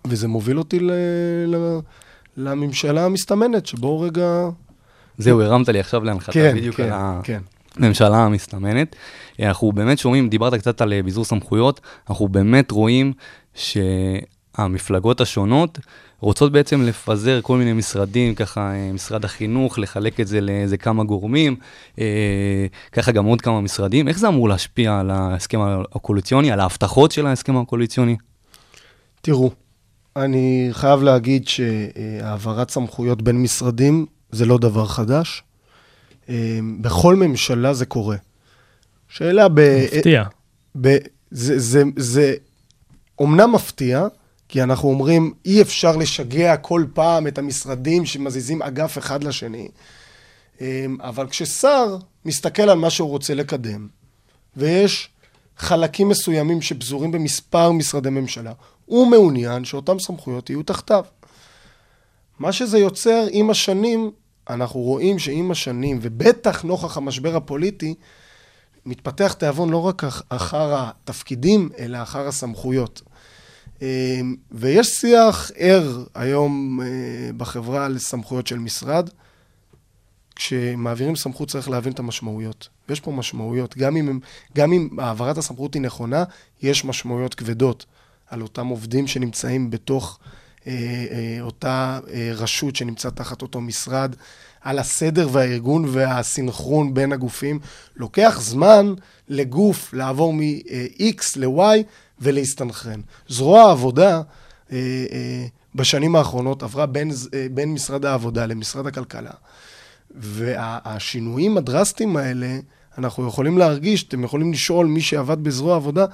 וזה 0.06 0.28
מוביל 0.28 0.58
אותי 0.58 0.80
ל... 0.80 0.92
ל... 1.46 1.78
לממשלה 2.36 3.04
המסתמנת, 3.04 3.66
שבואו 3.66 4.00
רגע... 4.00 4.48
זהו, 5.18 5.42
הרמת 5.42 5.68
לי 5.68 5.80
עכשיו 5.80 6.04
להנחתה 6.04 6.32
כן, 6.32 6.56
בדיוק 6.56 6.76
כן, 6.76 6.92
על 6.92 7.20
כן. 7.22 7.42
הממשלה 7.76 8.16
המסתמנת. 8.16 8.96
אנחנו 9.40 9.72
באמת 9.72 9.98
שומעים, 9.98 10.28
דיברת 10.28 10.54
קצת 10.54 10.80
על 10.80 10.92
אה, 10.92 11.02
ביזור 11.02 11.24
סמכויות, 11.24 11.80
אנחנו 12.10 12.28
באמת 12.28 12.70
רואים 12.70 13.12
שהמפלגות 13.54 15.20
השונות 15.20 15.78
רוצות 16.20 16.52
בעצם 16.52 16.82
לפזר 16.82 17.40
כל 17.42 17.56
מיני 17.56 17.72
משרדים, 17.72 18.34
ככה 18.34 18.74
אה, 18.74 18.92
משרד 18.92 19.24
החינוך, 19.24 19.78
לחלק 19.78 20.20
את 20.20 20.26
זה 20.26 20.40
לאיזה 20.40 20.76
כמה 20.76 21.04
גורמים, 21.04 21.56
אה, 21.98 22.66
ככה 22.92 23.12
גם 23.12 23.24
עוד 23.24 23.40
כמה 23.40 23.60
משרדים. 23.60 24.08
איך 24.08 24.18
זה 24.18 24.28
אמור 24.28 24.48
להשפיע 24.48 24.98
על 24.98 25.10
ההסכם 25.10 25.60
הקואליציוני, 25.94 26.50
על 26.50 26.60
ההבטחות 26.60 27.12
של 27.12 27.26
ההסכם 27.26 27.56
הקואליציוני? 27.56 28.16
תראו, 29.20 29.50
אני 30.16 30.68
חייב 30.72 31.02
להגיד 31.02 31.48
שהעברת 31.48 32.70
סמכויות 32.70 33.22
בין 33.22 33.42
משרדים 33.42 34.06
זה 34.30 34.46
לא 34.46 34.58
דבר 34.58 34.86
חדש. 34.86 35.42
אה, 36.28 36.58
בכל 36.80 37.16
ממשלה 37.16 37.74
זה 37.74 37.86
קורה. 37.86 38.16
שאלה 39.08 39.48
ב... 39.48 39.60
מפתיע. 39.84 40.24
ב... 40.80 40.96
זה, 41.30 41.58
זה, 41.58 41.82
זה 41.96 42.34
אומנם 43.18 43.52
מפתיע, 43.52 44.06
כי 44.48 44.62
אנחנו 44.62 44.88
אומרים, 44.88 45.34
אי 45.44 45.62
אפשר 45.62 45.96
לשגע 45.96 46.56
כל 46.56 46.84
פעם 46.94 47.26
את 47.26 47.38
המשרדים 47.38 48.06
שמזיזים 48.06 48.62
אגף 48.62 48.98
אחד 48.98 49.24
לשני. 49.24 49.68
אמ, 50.60 50.96
אבל 51.00 51.28
כששר 51.28 51.96
מסתכל 52.24 52.62
על 52.62 52.78
מה 52.78 52.90
שהוא 52.90 53.08
רוצה 53.08 53.34
לקדם, 53.34 53.88
ויש 54.56 55.08
חלקים 55.56 56.08
מסוימים 56.08 56.62
שפזורים 56.62 57.12
במספר 57.12 57.72
משרדי 57.72 58.10
ממשלה, 58.10 58.52
הוא 58.84 59.06
מעוניין 59.10 59.64
שאותן 59.64 59.98
סמכויות 59.98 60.50
יהיו 60.50 60.62
תחתיו. 60.62 61.04
מה 62.38 62.52
שזה 62.52 62.78
יוצר 62.78 63.26
עם 63.30 63.50
השנים, 63.50 64.10
אנחנו 64.50 64.80
רואים 64.80 65.18
שעם 65.18 65.50
השנים, 65.50 65.98
ובטח 66.02 66.62
נוכח 66.62 66.96
המשבר 66.96 67.36
הפוליטי, 67.36 67.94
מתפתח 68.86 69.32
תיאבון 69.32 69.70
לא 69.70 69.82
רק 69.82 70.04
אח- 70.04 70.22
אחר 70.28 70.74
התפקידים, 70.78 71.68
אלא 71.78 72.02
אחר 72.02 72.28
הסמכויות. 72.28 73.02
אה, 73.82 74.20
ויש 74.52 74.86
שיח 74.86 75.50
ער 75.56 76.04
היום 76.14 76.80
אה, 76.82 76.86
בחברה 77.36 77.84
על 77.84 77.98
סמכויות 77.98 78.46
של 78.46 78.58
משרד. 78.58 79.10
כשמעבירים 80.36 81.16
סמכות 81.16 81.48
צריך 81.48 81.70
להבין 81.70 81.92
את 81.92 81.98
המשמעויות. 81.98 82.68
ויש 82.88 83.00
פה 83.00 83.10
משמעויות. 83.10 83.76
גם 83.76 83.96
אם, 83.96 84.18
גם 84.56 84.72
אם 84.72 84.88
העברת 84.98 85.38
הסמכות 85.38 85.74
היא 85.74 85.82
נכונה, 85.82 86.24
יש 86.62 86.84
משמעויות 86.84 87.34
כבדות 87.34 87.86
על 88.30 88.42
אותם 88.42 88.66
עובדים 88.66 89.06
שנמצאים 89.06 89.70
בתוך 89.70 90.18
אותה 91.40 92.00
אה, 92.12 92.30
רשות 92.34 92.76
שנמצאת 92.76 93.16
תחת 93.16 93.42
אותו 93.42 93.60
משרד, 93.60 94.14
על 94.66 94.78
הסדר 94.78 95.28
והארגון 95.32 95.84
והסינכרון 95.88 96.94
בין 96.94 97.12
הגופים. 97.12 97.58
לוקח 97.96 98.38
זמן 98.40 98.94
לגוף 99.28 99.94
לעבור 99.94 100.32
מ-X 100.32 101.22
ל-Y 101.36 101.82
ולהסתנכרן. 102.20 103.00
זרוע 103.28 103.60
העבודה 103.62 104.22
אה, 104.72 104.76
אה, 105.12 105.46
בשנים 105.74 106.16
האחרונות 106.16 106.62
עברה 106.62 106.86
בין, 106.86 107.10
אה, 107.34 107.46
בין 107.50 107.72
משרד 107.72 108.04
העבודה 108.04 108.46
למשרד 108.46 108.86
הכלכלה. 108.86 109.30
והשינויים 110.14 111.56
הדרסטיים 111.56 112.16
האלה, 112.16 112.58
אנחנו 112.98 113.28
יכולים 113.28 113.58
להרגיש, 113.58 114.02
אתם 114.02 114.24
יכולים 114.24 114.52
לשאול 114.52 114.86
מי 114.86 115.00
שעבד 115.00 115.44
בזרוע 115.44 115.76
עבודה, 115.76 116.06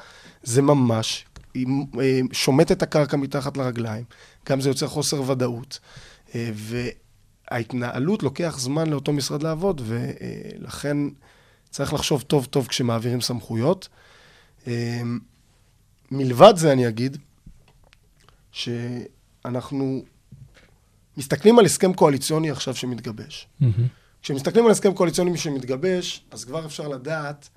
זה 0.43 0.63
ממש 0.63 1.25
היא, 1.55 1.67
אה, 2.01 2.21
שומט 2.33 2.73
את 2.73 2.83
הקרקע 2.83 3.17
מתחת 3.17 3.57
לרגליים. 3.57 4.05
גם 4.49 4.61
זה 4.61 4.69
יוצר 4.69 4.87
חוסר 4.87 5.31
ודאות. 5.31 5.79
אה, 6.35 6.51
וההתנהלות 7.51 8.23
לוקח 8.23 8.55
זמן 8.59 8.91
לאותו 8.91 9.13
משרד 9.13 9.43
לעבוד, 9.43 9.83
ולכן 9.85 10.97
צריך 11.71 11.93
לחשוב 11.93 12.23
טוב 12.23 12.45
טוב 12.45 12.67
כשמעבירים 12.67 13.21
סמכויות. 13.21 13.89
אה, 14.67 15.03
מלבד 16.11 16.53
זה 16.57 16.73
אני 16.73 16.89
אגיד, 16.89 17.17
שאנחנו 18.53 20.05
מסתכלים 21.17 21.59
על 21.59 21.65
הסכם 21.65 21.93
קואליציוני 21.93 22.51
עכשיו 22.51 22.75
שמתגבש. 22.75 23.49
מהמם. 23.61 23.73
כשמסתכלים 24.23 24.65
על 24.65 24.71
הסכם 24.71 24.95
קואליציוני 24.95 25.39
שמתגבש, 25.39 26.25
אז 26.31 26.45
כבר 26.45 26.67
אפשר 26.67 26.89
לדעת 26.89 27.49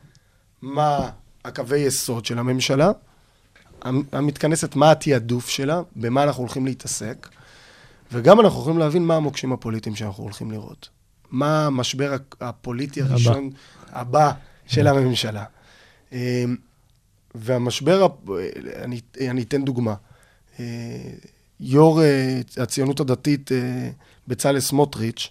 מה 0.62 1.10
הקווי 1.46 1.80
יסוד 1.80 2.26
של 2.26 2.40
הממשלה, 2.40 2.86
המ- 2.88 2.94
המתכנסת, 4.12 4.76
מה 4.76 4.92
התעדוף 4.92 5.50
שלה, 5.50 5.82
במה 5.96 6.24
אנחנו 6.24 6.42
הולכים 6.44 6.66
להתעסק, 6.66 7.30
וגם 8.12 8.40
אנחנו 8.40 8.60
יכולים 8.60 8.78
להבין 8.80 9.06
מה 9.06 9.16
המוקשים 9.16 9.54
הפוליטיים 9.54 9.96
שאנחנו 9.96 10.24
הולכים 10.24 10.52
לראות. 10.52 10.90
מה 11.32 11.66
המשבר 11.66 12.16
הפוליטי 12.42 13.02
הבא. 13.02 13.12
הראשון 13.12 13.50
הבא 13.90 14.32
של 14.68 14.88
הממשלה. 14.88 15.44
אמ, 16.12 16.18
והמשבר, 17.36 18.08
אני, 18.84 19.02
אני 19.30 19.42
אתן 19.42 19.66
דוגמה. 19.66 19.94
אה, 20.60 20.66
יו"ר 21.60 22.02
אה, 22.04 22.40
הציונות 22.58 23.00
הדתית 23.00 23.52
אה, 23.52 23.90
בצלאל 24.28 24.60
סמוטריץ', 24.60 25.30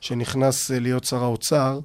שנכנס 0.00 0.70
אה, 0.70 0.78
להיות 0.78 1.04
שר 1.04 1.22
האוצר, 1.22 1.80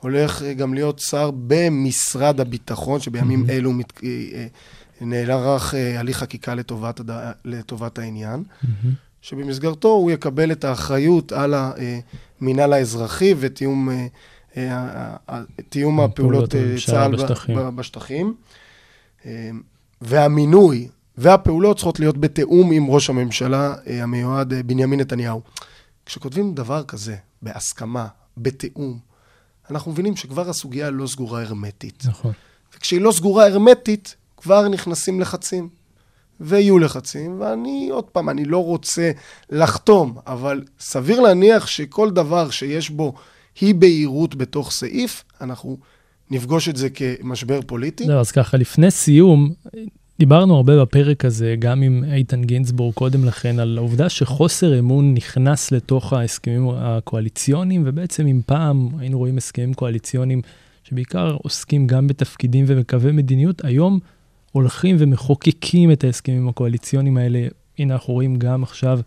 הולך 0.00 0.42
אה, 0.42 0.54
גם 0.54 0.74
להיות 0.74 0.98
שר 1.10 1.30
במשרד 1.46 2.40
הביטחון, 2.40 3.00
שבימים 3.00 3.44
Mhm. 3.46 3.50
אלו 3.50 3.72
מת- 3.72 4.00
אה, 4.04 4.08
אה, 4.34 4.46
נערך 5.00 5.74
אה, 5.74 6.00
הליך 6.00 6.18
חקיקה 6.18 6.54
לטובת, 6.54 7.00
הד... 7.00 7.10
לטובת 7.44 7.98
העניין, 7.98 8.42
מהמם. 8.62 8.94
שבמסגרתו 9.22 9.88
הוא 9.88 10.10
יקבל 10.10 10.52
את 10.52 10.64
האחריות 10.64 11.32
על 11.32 11.54
המינהל 11.54 12.72
האזרחי 12.72 13.34
ותיאום 13.38 13.90
אה, 13.90 14.06
אה, 14.56 15.42
תיאום 15.68 16.08
פעולות 16.14 16.54
הפעולות 16.54 16.80
צה"ל 16.86 17.16
בשטחים. 17.16 17.76
בשטחים. 17.76 18.34
והמינוי 20.00 20.88
והפעולות 21.18 21.76
צריכות 21.76 22.00
להיות 22.00 22.18
בתיאום 22.18 22.72
עם 22.72 22.86
ראש 22.90 23.10
הממשלה 23.10 23.74
המיועד 23.86 24.54
בנימין 24.66 25.00
נתניהו. 25.00 25.40
כשכותבים 26.06 26.54
דבר 26.54 26.82
כזה, 26.84 27.16
בהסכמה, 27.42 28.06
בתיאום, 28.36 28.98
אנחנו 29.70 29.92
מבינים 29.92 30.16
שכבר 30.16 30.48
הסוגיה 30.50 30.90
לא 30.90 31.06
סגורה 31.06 31.42
הרמטית. 31.42 32.02
נכון. 32.06 32.32
וכשהיא 32.76 33.00
לא 33.00 33.12
סגורה 33.12 33.46
הרמטית, 33.46 34.16
כבר 34.40 34.68
נכנסים 34.68 35.20
לחצים. 35.20 35.68
ויהיו 36.40 36.78
לחצים, 36.78 37.40
ואני, 37.40 37.88
עוד 37.92 38.04
פעם, 38.04 38.28
אני 38.28 38.44
לא 38.44 38.64
רוצה 38.64 39.10
לחתום, 39.50 40.18
אבל 40.26 40.62
סביר 40.80 41.20
להניח 41.20 41.66
שכל 41.66 42.10
דבר 42.10 42.50
שיש 42.50 42.90
בו 42.90 43.14
אי 43.62 43.72
בהירות 43.72 44.34
בתוך 44.34 44.70
סעיף, 44.70 45.24
אנחנו 45.40 45.76
נפגוש 46.30 46.68
את 46.68 46.76
זה 46.76 46.88
כמשבר 46.90 47.60
פוליטי. 47.66 48.06
זהו, 48.06 48.20
אז 48.20 48.30
ככה, 48.30 48.56
לפני 48.56 48.90
סיום, 48.90 49.52
דיברנו 50.18 50.56
הרבה 50.56 50.82
בפרק 50.82 51.24
הזה, 51.24 51.54
גם 51.58 51.82
עם 51.82 52.04
איתן 52.12 52.44
גינזבורג 52.44 52.94
קודם 52.94 53.24
לכן, 53.24 53.58
על 53.58 53.78
העובדה 53.78 54.08
שחוסר 54.08 54.78
אמון 54.78 55.14
נכנס 55.14 55.72
לתוך 55.72 56.12
ההסכמים 56.12 56.68
הקואליציוניים, 56.76 57.82
ובעצם 57.86 58.26
אם 58.26 58.40
פעם 58.46 58.88
היינו 58.98 59.18
רואים 59.18 59.36
הסכמים 59.36 59.74
קואליציוניים 59.74 60.42
שבעיקר 60.84 61.36
עוסקים 61.42 61.86
גם 61.86 62.06
בתפקידים 62.06 62.64
ובקווי 62.68 63.12
מדיניות, 63.12 63.64
היום 63.64 63.98
הולכים 64.58 64.96
ומחוקקים 64.98 65.92
את 65.92 66.04
ההסכמים 66.04 66.48
הקואליציוניים 66.48 67.16
האלה. 67.16 67.48
הנה, 67.78 67.94
אנחנו 67.94 68.14
רואים 68.14 68.36
גם 68.36 68.62
עכשיו 68.62 69.00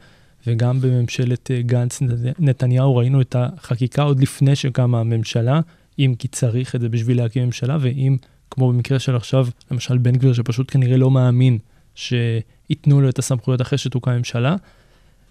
וגם 0.47 0.81
בממשלת 0.81 1.51
אה, 1.51 1.61
גנץ-נתניהו, 1.61 2.95
ראינו 2.95 3.21
את 3.21 3.35
החקיקה 3.39 4.01
עוד 4.01 4.19
לפני 4.19 4.55
שקמה 4.55 4.99
הממשלה, 4.99 5.59
אם 5.99 6.13
כי 6.19 6.27
צריך 6.27 6.75
את 6.75 6.81
זה 6.81 6.89
בשביל 6.89 7.17
להקים 7.17 7.45
ממשלה, 7.45 7.77
ואם 7.81 8.17
כמו 8.51 8.73
במקרה 8.73 8.99
של 8.99 9.15
עכשיו, 9.15 9.47
למשל 9.71 9.97
בן 9.97 10.11
גביר, 10.11 10.33
שפשוט 10.33 10.71
כנראה 10.71 10.97
לא 10.97 11.11
מאמין 11.11 11.57
שייתנו 11.95 13.01
לו 13.01 13.09
את 13.09 13.19
הסמכויות 13.19 13.61
אחרי 13.61 13.77
שתוקם 13.77 14.11
ממשלה. 14.11 14.55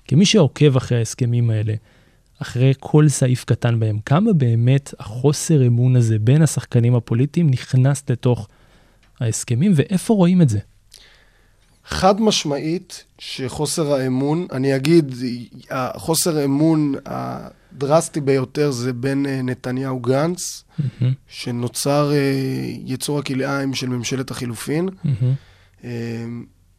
כמי 0.04 0.26
שעוקב 0.26 0.76
אחרי 0.76 0.98
ההסכמים 0.98 1.50
האלה, 1.50 1.74
אחרי 2.38 2.72
כל 2.80 3.08
סעיף 3.08 3.44
קטן 3.44 3.80
בהם, 3.80 3.98
כמה 4.06 4.32
באמת 4.32 4.94
החוסר 4.98 5.66
אמון 5.66 5.96
הזה 5.96 6.18
בין 6.18 6.42
השחקנים 6.42 6.94
הפוליטיים 6.94 7.50
נכנס 7.50 8.10
לתוך 8.10 8.48
ההסכמים, 9.20 9.72
ואיפה 9.76 10.14
רואים 10.14 10.42
את 10.42 10.48
זה? 10.48 10.58
חד 11.90 12.20
משמעית 12.20 13.04
שחוסר 13.18 13.92
האמון, 13.92 14.46
אני 14.52 14.76
אגיד, 14.76 15.14
החוסר 15.70 16.44
אמון 16.44 16.94
הדרסטי 17.06 18.20
ביותר 18.20 18.70
זה 18.70 18.92
בין 18.92 19.26
אה, 19.26 19.42
נתניהו 19.42 20.00
גנץ, 20.00 20.64
מהמם, 20.78 21.14
שנוצר 21.28 22.12
אה, 22.12 22.18
יצור 22.84 23.18
הכלאיים 23.18 23.74
של 23.74 23.88
ממשלת 23.88 24.30
החילופין. 24.30 24.88
אה, 25.84 25.90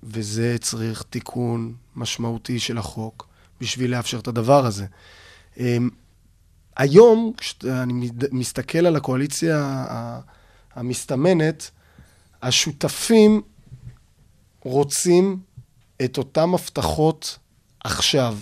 וזה 0.03 0.55
צריך 0.59 1.03
תיקון 1.09 1.73
משמעותי 1.95 2.59
של 2.59 2.77
החוק 2.77 3.27
בשביל 3.61 3.91
לאפשר 3.91 4.19
את 4.19 4.27
הדבר 4.27 4.65
הזה. 4.65 4.85
היום, 6.77 7.33
כשאני 7.37 8.09
מסתכל 8.31 8.85
על 8.85 8.95
הקואליציה 8.95 9.85
המסתמנת, 10.75 11.71
השותפים 12.41 13.41
רוצים 14.63 15.39
את 16.03 16.17
אותן 16.17 16.49
הבטחות 16.53 17.37
עכשיו. 17.79 18.37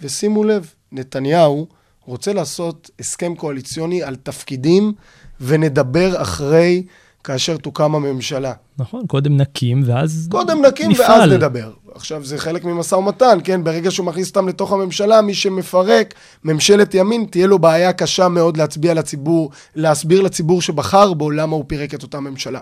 ושימו 0.00 0.44
לב, 0.44 0.74
נתניהו 0.92 1.68
רוצה 2.04 2.32
לעשות 2.32 2.90
הסכם 2.98 3.34
קואליציוני 3.34 4.02
על 4.02 4.16
תפקידים 4.16 4.92
ונדבר 5.40 6.22
אחרי 6.22 6.86
כאשר 7.24 7.56
תוקם 7.56 7.94
הממשלה. 7.94 8.52
נכון, 8.78 9.06
קודם 9.06 9.36
נקים, 9.36 9.82
ואז 9.86 10.28
קודם 10.30 10.64
נקים 10.64 10.90
נפעל. 10.90 11.20
ואז 11.20 11.30
נדבר. 11.30 11.72
עכשיו, 11.94 12.24
זה 12.24 12.38
חלק 12.38 12.64
ממשא 12.64 12.94
ומתן, 12.94 13.38
כן? 13.44 13.64
ברגע 13.64 13.90
שהוא 13.90 14.06
מכניס 14.06 14.28
אותם 14.28 14.48
לתוך 14.48 14.72
הממשלה, 14.72 15.22
מי 15.22 15.34
שמפרק, 15.34 16.14
ממשלת 16.44 16.94
ימין, 16.94 17.26
תהיה 17.30 17.46
לו 17.46 17.58
בעיה 17.58 17.92
קשה 17.92 18.28
מאוד 18.28 18.56
להצביע 18.56 18.94
לציבור, 18.94 19.50
להסביר 19.74 20.20
לציבור 20.20 20.62
שבחר 20.62 21.12
בו 21.12 21.30
למה 21.30 21.56
הוא 21.56 21.64
פירק 21.66 21.94
את 21.94 22.02
אותה 22.02 22.20
ממשלה. 22.20 22.60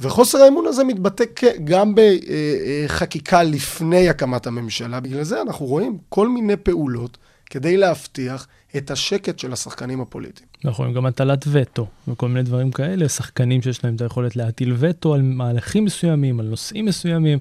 וחוסר 0.00 0.38
האמון 0.38 0.66
הזה 0.66 0.84
מתבטא 0.84 1.24
גם 1.64 1.94
בחקיקה 1.94 3.42
לפני 3.42 4.08
הקמת 4.08 4.46
הממשלה. 4.46 5.00
בגלל 5.00 5.22
זה 5.22 5.42
אנחנו 5.42 5.66
רואים 5.66 5.98
כל 6.08 6.28
מיני 6.28 6.56
פעולות 6.56 7.18
כדי 7.50 7.76
להבטיח 7.76 8.46
את 8.78 8.90
השקט 8.90 9.38
של 9.38 9.52
השחקנים 9.52 10.00
הפוליטיים. 10.00 10.48
נכון, 10.64 10.94
גם 10.94 11.06
הטלת 11.06 11.44
וטו, 11.52 11.86
וכל 12.08 12.28
מיני 12.28 12.42
דברים 12.42 12.70
כאלה, 12.70 13.08
שחקנים 13.08 13.62
שיש 13.62 13.84
להם 13.84 13.96
את 13.96 14.00
היכולת 14.00 14.36
להטיל 14.36 14.74
וטו 14.78 15.14
על 15.14 15.22
מהלכים 15.22 15.84
מסוימים, 15.84 16.40
על 16.40 16.46
נושאים 16.46 16.84
מסוימים. 16.84 17.38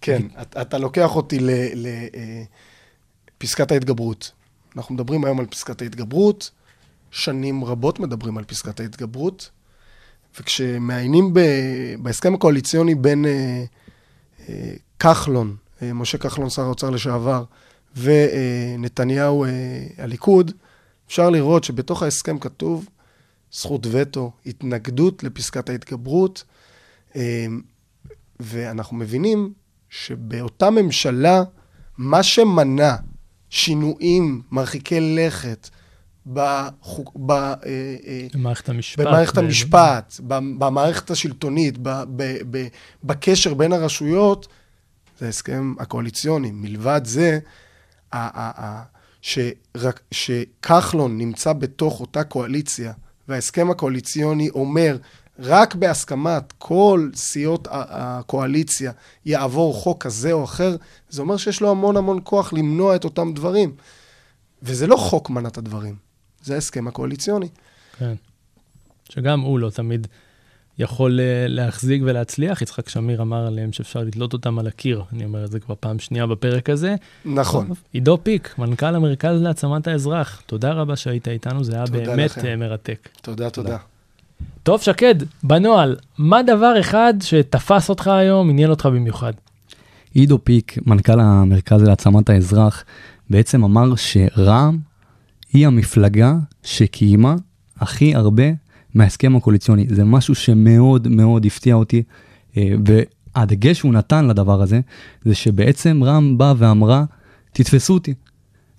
כן, 0.00 0.22
אתה, 0.42 0.62
אתה 0.62 0.78
לוקח 0.78 1.16
אותי 1.16 1.38
לפסקת 3.40 3.72
ההתגברות. 3.72 4.32
אנחנו 4.76 4.94
מדברים 4.94 5.24
היום 5.24 5.40
על 5.40 5.46
פסקת 5.46 5.82
ההתגברות, 5.82 6.50
שנים 7.10 7.64
רבות 7.64 8.00
מדברים 8.00 8.38
על 8.38 8.44
פסקת 8.44 8.80
ההתגברות, 8.80 9.50
וכשמעיינים 10.40 11.34
ב, 11.34 11.40
בהסכם 11.98 12.34
הקואליציוני 12.34 12.94
בין 12.94 13.24
אה, 13.24 13.64
אה, 14.48 14.72
כחלון, 14.98 15.56
אה, 15.82 15.92
משה 15.92 16.18
כחלון, 16.18 16.50
שר 16.50 16.62
האוצר 16.62 16.90
לשעבר, 16.90 17.44
ונתניהו, 17.96 19.44
אה, 19.44 19.50
הליכוד, 19.98 20.52
אפשר 21.06 21.30
לראות 21.30 21.64
שבתוך 21.64 22.02
ההסכם 22.02 22.38
כתוב 22.38 22.88
זכות 23.52 23.86
וטו, 23.90 24.32
התנגדות 24.46 25.24
לפסקת 25.24 25.68
ההתגברות, 25.68 26.44
אה, 27.16 27.46
ואנחנו 28.40 28.96
מבינים 28.96 29.52
שבאותה 29.90 30.70
ממשלה, 30.70 31.42
מה 31.98 32.22
שמנע 32.22 32.96
שינויים 33.50 34.42
מרחיקי 34.50 35.00
לכת 35.00 35.68
בחוק, 36.26 37.12
ב, 37.16 37.30
אה, 37.30 37.54
אה, 38.06 38.26
במערכת 38.34 38.68
המשפט. 38.68 39.00
במערכת 39.06 39.38
המשפט, 39.38 40.20
במערכת 40.58 41.10
השלטונית, 41.10 41.78
ב- 41.78 42.02
ב- 42.16 42.38
ב- 42.50 42.66
בקשר 43.04 43.54
בין 43.54 43.72
הרשויות, 43.72 44.48
זה 45.18 45.26
ההסכם 45.26 45.74
הקואליציוני. 45.78 46.50
מלבד 46.52 47.00
זה, 47.04 47.38
שרק- 49.24 50.00
שכחלון 50.10 51.18
נמצא 51.18 51.52
בתוך 51.52 52.00
אותה 52.00 52.24
קואליציה, 52.24 52.92
וההסכם 53.28 53.70
הקואליציוני 53.70 54.50
אומר, 54.50 54.96
רק 55.38 55.74
בהסכמת 55.74 56.52
כל 56.58 57.10
סיעות 57.14 57.68
הקואליציה 57.70 58.92
יעבור 59.24 59.74
חוק 59.74 60.02
כזה 60.02 60.32
או 60.32 60.44
אחר, 60.44 60.76
זה 61.10 61.22
אומר 61.22 61.36
שיש 61.36 61.60
לו 61.60 61.70
המון 61.70 61.96
המון 61.96 62.20
כוח 62.24 62.52
למנוע 62.52 62.96
את 62.96 63.04
אותם 63.04 63.34
דברים. 63.34 63.74
וזה 64.62 64.86
לא 64.86 64.96
חוק 64.96 65.30
מנע 65.30 65.48
את 65.48 65.58
הדברים, 65.58 65.96
זה 66.42 66.54
ההסכם 66.54 66.88
הקואליציוני. 66.88 67.48
כן. 67.98 68.14
שגם 69.08 69.40
הוא 69.40 69.58
לא 69.58 69.70
תמיד 69.70 70.06
יכול 70.78 71.20
אה, 71.20 71.46
להחזיק 71.48 72.02
ולהצליח. 72.04 72.62
יצחק 72.62 72.88
שמיר 72.88 73.22
אמר 73.22 73.46
עליהם 73.46 73.72
שאפשר 73.72 74.00
לתלות 74.00 74.32
אותם 74.32 74.58
על 74.58 74.66
הקיר. 74.66 75.02
אני 75.12 75.24
אומר 75.24 75.44
את 75.44 75.50
זה 75.50 75.60
כבר 75.60 75.74
פעם 75.80 75.98
שנייה 75.98 76.26
בפרק 76.26 76.70
הזה. 76.70 76.94
נכון. 77.24 77.66
טוב, 77.66 77.82
עידו 77.92 78.18
פיק, 78.22 78.54
מנכ"ל 78.58 78.94
המרכז 78.94 79.42
להעצמת 79.42 79.86
האזרח, 79.86 80.42
תודה 80.46 80.72
רבה 80.72 80.96
שהיית 80.96 81.28
איתנו, 81.28 81.64
זה 81.64 81.74
היה 81.74 81.84
באמת 81.84 82.30
לכם. 82.30 82.46
אה, 82.46 82.56
מרתק. 82.56 83.08
תודה, 83.22 83.50
תודה. 83.50 83.76
טוב, 84.62 84.82
שקד, 84.82 85.14
בנוהל, 85.42 85.96
מה 86.18 86.42
דבר 86.42 86.80
אחד 86.80 87.14
שתפס 87.20 87.90
אותך 87.90 88.08
היום, 88.08 88.50
עניין 88.50 88.70
אותך 88.70 88.86
במיוחד? 88.86 89.32
עידו 90.14 90.38
פיק, 90.44 90.78
מנכ"ל 90.86 91.20
המרכז 91.20 91.82
להעצמת 91.82 92.30
האזרח, 92.30 92.84
בעצם 93.30 93.64
אמר 93.64 93.96
שרע"מ 93.96 94.78
היא 95.52 95.66
המפלגה 95.66 96.34
שקיימה 96.62 97.34
הכי 97.80 98.14
הרבה 98.14 98.44
מההסכם 98.94 99.36
הקואליציוני. 99.36 99.86
זה 99.88 100.04
משהו 100.04 100.34
שמאוד 100.34 101.08
מאוד 101.08 101.46
הפתיע 101.46 101.74
אותי, 101.74 102.02
אה, 102.56 102.68
והדגש 102.86 103.78
שהוא 103.78 103.92
נתן 103.92 104.26
לדבר 104.26 104.62
הזה, 104.62 104.80
זה 105.24 105.34
שבעצם 105.34 106.04
רע"מ 106.04 106.38
באה 106.38 106.54
ואמרה, 106.56 107.04
תתפסו 107.52 107.94
אותי. 107.94 108.14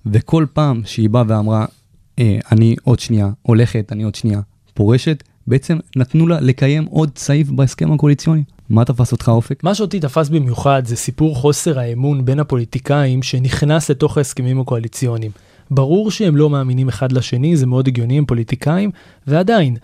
וכל 0.06 0.46
פעם 0.54 0.82
שהיא 0.86 1.10
באה 1.10 1.24
ואמרה, 1.28 1.66
אה, 2.20 2.40
אני 2.52 2.76
עוד 2.84 3.00
שנייה 3.00 3.30
הולכת, 3.42 3.92
אני 3.92 4.04
עוד 4.04 4.16
שנייה 4.16 4.42
פורשת, 4.74 5.24
בעצם 5.48 5.78
נתנו 5.96 6.28
לה 6.28 6.40
לקיים 6.42 6.86
עוד 6.86 7.10
סעיף 7.18 7.50
בהסכם 7.50 7.92
הקואליציוני. 7.92 8.44
מה 8.70 8.86
תפס 8.86 9.12
אותך 9.12 9.30
אופק? 9.30 9.64
מה 9.64 9.76
שאותי 9.76 10.00
תפס 10.00 10.30
במיוחד 10.30 10.82
זה 10.86 10.96
סיפור 10.96 11.36
חוסר 11.36 11.80
האמון 11.80 12.26
בין 12.26 12.40
הפוליטיקאים 12.40 13.24
שנכנס 13.24 13.90
לתוך 13.90 14.18
ההסכמים 14.18 14.60
הקואליציוניים. 14.60 15.32
ברור 15.72 16.12
שהם 16.12 16.36
לא 16.36 16.50
מאמינים 16.50 16.88
אחד 16.88 17.12
לשני, 17.12 17.58
זה 17.58 17.66
מאוד 17.66 17.88
הגיוני, 17.88 18.18
הם 18.18 18.26
פוליטיקאים, 18.26 18.92
ועדיין, 19.28 19.78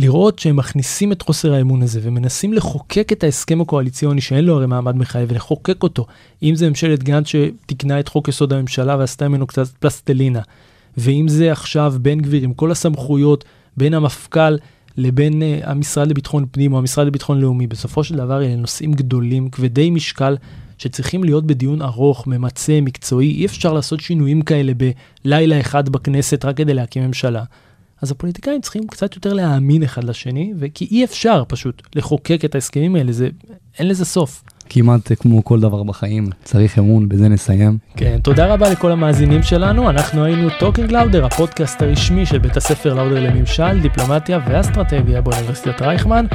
לראות 0.00 0.38
שהם 0.38 0.56
מכניסים 0.56 1.12
את 1.12 1.22
חוסר 1.22 1.52
האמון 1.52 1.82
הזה 1.82 2.00
ומנסים 2.02 2.52
לחוקק 2.52 3.12
את 3.12 3.24
ההסכם 3.24 3.60
הקואליציוני 3.60 4.20
שאין 4.20 4.44
לו 4.44 4.56
הרי 4.56 4.66
מעמד 4.66 4.96
מחייב 4.96 5.30
ולחוקק 5.32 5.82
אותו. 5.82 6.06
אם 6.42 6.54
זה 6.54 6.68
ממשלת 6.68 7.02
גנץ 7.02 7.26
שתיקנה 7.26 8.00
את 8.00 8.08
חוק 8.08 8.28
יסוד 8.28 8.52
הממשלה 8.52 8.96
ועשתה 8.96 9.28
ממנו 9.28 9.46
קצת 9.46 9.66
פלסטלינה, 9.66 10.40
ואם 10.96 11.28
זה 11.28 11.52
עכשיו 11.52 11.94
בן 12.02 12.20
גביר 12.20 12.42
עם 12.42 12.54
כל 12.54 12.70
הסמכויות 12.70 13.44
בין 13.76 13.94
המפכ"ל 13.94 14.56
לבין 14.96 15.42
uh, 15.42 15.68
המשרד 15.68 16.08
לביטחון 16.08 16.46
פנים 16.50 16.72
או 16.72 16.78
המשרד 16.78 17.06
לביטחון 17.06 17.40
לאומי, 17.40 17.66
בסופו 17.66 18.04
של 18.04 18.16
דבר 18.16 18.42
אלה 18.42 18.56
נושאים 18.56 18.92
גדולים, 18.92 19.50
כבדי 19.50 19.90
משקל, 19.90 20.36
שצריכים 20.78 21.24
להיות 21.24 21.46
בדיון 21.46 21.82
ארוך, 21.82 22.26
ממצה, 22.26 22.80
מקצועי. 22.80 23.30
אי 23.30 23.46
אפשר 23.46 23.72
לעשות 23.72 24.00
שינויים 24.00 24.42
כאלה 24.42 24.72
בלילה 25.24 25.60
אחד 25.60 25.88
בכנסת 25.88 26.44
רק 26.44 26.56
כדי 26.56 26.74
להקים 26.74 27.06
ממשלה. 27.06 27.44
אז 28.02 28.10
הפוליטיקאים 28.10 28.60
צריכים 28.60 28.86
קצת 28.86 29.14
יותר 29.14 29.32
להאמין 29.32 29.82
אחד 29.82 30.04
לשני, 30.04 30.52
וכי 30.58 30.88
אי 30.90 31.04
אפשר 31.04 31.42
פשוט 31.48 31.82
לחוקק 31.94 32.44
את 32.44 32.54
ההסכמים 32.54 32.96
האלה, 32.96 33.12
זה, 33.12 33.28
אין 33.78 33.88
לזה 33.88 34.04
סוף. 34.04 34.42
כמעט 34.72 35.12
כמו 35.20 35.44
כל 35.44 35.60
דבר 35.60 35.82
בחיים, 35.82 36.26
צריך 36.44 36.78
אמון, 36.78 37.08
בזה 37.08 37.28
נסיים. 37.28 37.78
כן, 37.96 38.18
תודה 38.22 38.54
רבה 38.54 38.70
לכל 38.70 38.92
המאזינים 38.92 39.42
שלנו, 39.42 39.90
אנחנו 39.90 40.24
היינו 40.24 40.48
Talking 40.58 40.92
Lauder, 40.92 41.24
הפודקאסט 41.24 41.82
הרשמי 41.82 42.26
של 42.26 42.38
בית 42.38 42.56
הספר 42.56 42.94
לאודר 42.94 43.20
לממשל, 43.20 43.80
דיפלומטיה 43.80 44.38
ואסטרטגיה 44.48 45.20
באוניברסיטת 45.20 45.82
רייכמן. 45.82 46.26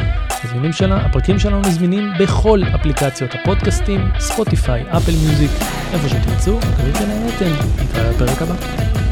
הזמינים 0.43 0.73
שלנו, 0.73 0.95
הפרקים 0.95 1.39
שלנו 1.39 1.63
זמינים 1.63 2.03
בכל 2.19 2.61
אפליקציות 2.75 3.31
הפודקאסטים, 3.33 4.01
Spotify, 4.19 4.83
Apple 4.97 5.11
Music, 5.11 5.51
איפה 5.93 6.09
שתרצו, 6.09 6.57
מקווים 6.57 6.95
שנהנתם, 6.95 7.67
נתראה 7.83 8.13
בפרק 8.13 8.41
הבא. 8.41 9.04